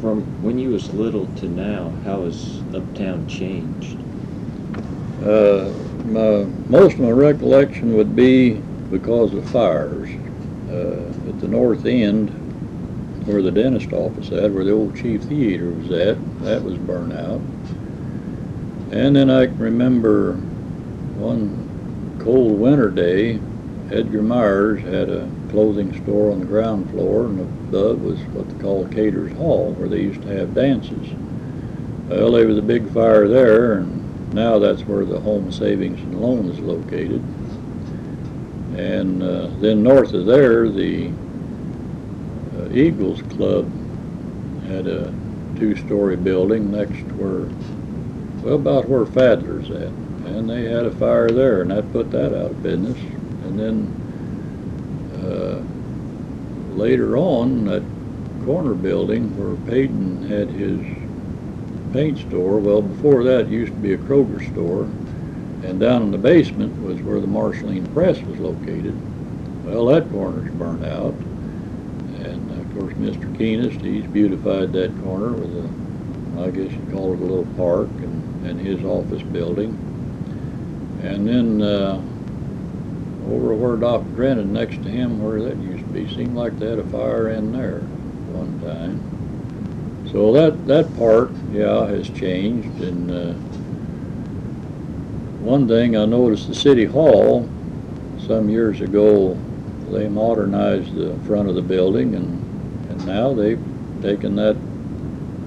From 0.00 0.22
when 0.44 0.56
you 0.60 0.70
was 0.70 0.88
little 0.94 1.26
to 1.36 1.48
now, 1.48 1.90
how 2.04 2.22
has 2.24 2.60
Uptown 2.72 3.26
changed? 3.26 3.96
uh, 5.24 5.68
my, 6.06 6.44
most 6.70 6.94
of 6.94 7.00
my 7.00 7.10
recollection 7.10 7.96
would 7.96 8.14
be 8.14 8.54
because 8.92 9.34
of 9.34 9.44
fires. 9.50 10.08
Uh, 10.70 11.28
at 11.28 11.40
the 11.40 11.48
north 11.48 11.86
end, 11.86 12.30
where 13.26 13.42
the 13.42 13.50
dentist 13.50 13.92
office 13.92 14.30
at, 14.30 14.50
where 14.52 14.64
the 14.64 14.70
old 14.70 14.96
Chief 14.96 15.20
Theater 15.24 15.70
was 15.70 15.90
at, 15.90 16.16
that 16.44 16.62
was 16.62 16.76
burned 16.78 17.12
out. 17.12 17.40
And 18.92 19.16
then 19.16 19.28
I 19.28 19.46
can 19.46 19.58
remember 19.58 20.34
one 21.18 21.67
cold 22.18 22.58
winter 22.58 22.90
day, 22.90 23.40
Edgar 23.90 24.22
Myers 24.22 24.82
had 24.82 25.08
a 25.08 25.30
clothing 25.50 25.94
store 26.02 26.30
on 26.30 26.40
the 26.40 26.46
ground 26.46 26.90
floor, 26.90 27.26
and 27.26 27.40
above 27.40 28.02
was 28.02 28.18
what 28.34 28.48
they 28.48 28.62
call 28.62 28.86
Cater's 28.88 29.32
Hall, 29.32 29.72
where 29.72 29.88
they 29.88 30.00
used 30.00 30.22
to 30.22 30.28
have 30.28 30.54
dances. 30.54 31.08
Well, 32.08 32.32
there 32.32 32.46
was 32.46 32.58
a 32.58 32.62
big 32.62 32.90
fire 32.92 33.28
there, 33.28 33.74
and 33.74 34.34
now 34.34 34.58
that's 34.58 34.82
where 34.82 35.04
the 35.04 35.20
Home 35.20 35.50
Savings 35.50 36.00
and 36.00 36.20
Loan 36.20 36.50
is 36.50 36.58
located. 36.58 37.22
And 38.76 39.22
uh, 39.22 39.46
then 39.60 39.82
north 39.82 40.12
of 40.12 40.26
there, 40.26 40.68
the 40.68 41.10
uh, 42.56 42.70
Eagles 42.72 43.22
Club 43.22 43.70
had 44.66 44.86
a 44.86 45.14
two-story 45.58 46.16
building 46.16 46.70
next 46.70 46.98
to 46.98 47.14
where, 47.14 48.44
well, 48.44 48.56
about 48.56 48.88
where 48.88 49.06
Fadler's 49.06 49.70
at. 49.70 50.07
And 50.38 50.48
they 50.48 50.66
had 50.66 50.86
a 50.86 50.92
fire 50.92 51.28
there, 51.28 51.62
and 51.62 51.72
that 51.72 51.90
put 51.92 52.12
that 52.12 52.26
out 52.26 52.52
of 52.52 52.62
business. 52.62 52.96
And 53.42 53.58
then 53.58 53.90
uh, 55.20 56.76
later 56.76 57.16
on, 57.16 57.64
that 57.64 57.82
corner 58.44 58.74
building 58.74 59.36
where 59.36 59.56
Peyton 59.68 60.28
had 60.28 60.48
his 60.50 60.78
paint 61.92 62.18
store, 62.18 62.60
well, 62.60 62.82
before 62.82 63.24
that 63.24 63.48
used 63.48 63.72
to 63.72 63.78
be 63.78 63.94
a 63.94 63.98
Kroger 63.98 64.48
store. 64.52 64.84
And 65.66 65.80
down 65.80 66.02
in 66.02 66.12
the 66.12 66.18
basement 66.18 66.80
was 66.84 67.00
where 67.00 67.20
the 67.20 67.26
Marceline 67.26 67.92
Press 67.92 68.22
was 68.22 68.38
located. 68.38 68.94
Well, 69.64 69.86
that 69.86 70.08
corner's 70.08 70.52
burned 70.52 70.84
out. 70.84 71.14
And 72.24 72.48
of 72.60 72.78
course, 72.78 72.94
Mr. 72.94 73.36
Keenest, 73.36 73.80
he's 73.80 74.06
beautified 74.06 74.72
that 74.74 74.96
corner 75.02 75.32
with 75.32 75.52
a, 75.56 76.44
I 76.44 76.50
guess 76.50 76.70
you'd 76.70 76.92
call 76.92 77.14
it 77.14 77.18
a 77.18 77.24
little 77.24 77.54
park 77.56 77.88
and, 77.88 78.46
and 78.46 78.60
his 78.60 78.84
office 78.84 79.22
building. 79.22 79.86
And 81.02 81.26
then, 81.26 81.62
uh, 81.62 82.00
over 83.30 83.54
where 83.54 83.76
Doc 83.76 84.04
Drennan, 84.14 84.52
next 84.52 84.82
to 84.82 84.88
him, 84.88 85.22
where 85.22 85.42
that 85.42 85.56
used 85.58 85.84
to 85.84 85.92
be, 85.92 86.08
seemed 86.14 86.34
like 86.34 86.58
they 86.58 86.68
had 86.70 86.78
a 86.78 86.84
fire 86.84 87.28
in 87.30 87.52
there 87.52 87.80
one 88.32 88.60
time. 88.60 90.08
So 90.12 90.32
that, 90.32 90.66
that 90.66 90.96
part, 90.96 91.30
yeah, 91.52 91.86
has 91.86 92.08
changed 92.10 92.82
and, 92.82 93.10
uh, 93.10 93.34
one 95.48 95.68
thing 95.68 95.96
I 95.96 96.04
noticed 96.04 96.48
the 96.48 96.54
city 96.54 96.84
hall 96.84 97.48
some 98.26 98.50
years 98.50 98.80
ago, 98.80 99.38
they 99.90 100.08
modernized 100.08 100.94
the 100.94 101.16
front 101.26 101.48
of 101.48 101.54
the 101.54 101.62
building 101.62 102.14
and, 102.14 102.90
and 102.90 103.06
now 103.06 103.32
they've 103.32 103.62
taken 104.02 104.36
that 104.36 104.56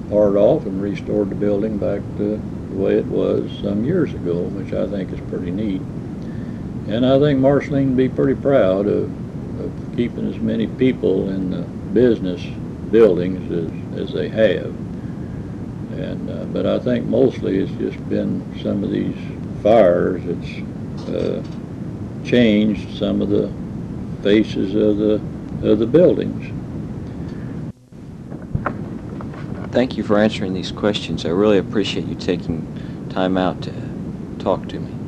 part 0.10 0.36
off 0.36 0.66
and 0.66 0.82
restored 0.82 1.30
the 1.30 1.36
building 1.36 1.78
back 1.78 2.02
to 2.18 2.42
the 2.72 2.78
way 2.78 2.98
it 2.98 3.06
was 3.06 3.52
some 3.62 3.84
years 3.84 4.14
ago, 4.14 4.40
which 4.42 4.74
I 4.74 4.88
think 4.88 5.12
is 5.12 5.20
pretty 5.30 5.52
neat. 5.52 5.82
And 6.88 7.06
I 7.06 7.20
think 7.20 7.40
Marceline 7.40 7.90
would 7.90 7.98
be 7.98 8.10
pretty 8.10 8.40
proud 8.42 8.88
of, 8.88 9.04
of 9.60 9.96
keeping 9.96 10.28
as 10.34 10.40
many 10.40 10.68
people 10.68 11.30
in 11.30 11.52
the 11.52 11.62
business 11.94 12.42
buildings 12.92 13.52
as, 13.52 14.02
as 14.02 14.14
they 14.14 14.30
have. 14.30 14.66
And, 16.00 16.30
uh, 16.30 16.46
but 16.46 16.66
I 16.66 16.80
think 16.80 17.06
mostly 17.06 17.60
it's 17.60 17.72
just 17.74 18.10
been 18.10 18.42
some 18.64 18.84
of 18.84 18.92
these 18.92 19.16
fires, 19.62 20.22
it's, 20.26 21.10
uh, 21.10 21.44
changed 22.26 22.98
some 22.98 23.22
of 23.22 23.30
the 23.30 23.52
faces 24.24 24.76
of 24.76 24.98
the, 24.98 25.22
of 25.70 25.80
the 25.80 25.88
buildings. 25.88 26.52
Thank 29.72 29.98
you 29.98 30.04
for 30.04 30.18
answering 30.20 30.54
these 30.54 30.72
questions. 30.72 31.26
I 31.26 31.30
really 31.30 31.58
appreciate 31.58 32.06
you 32.06 32.16
taking 32.16 32.70
time 33.10 33.38
out 33.38 33.62
to 33.64 33.98
talk 34.38 34.68
to 34.70 34.80
me. 34.80 35.01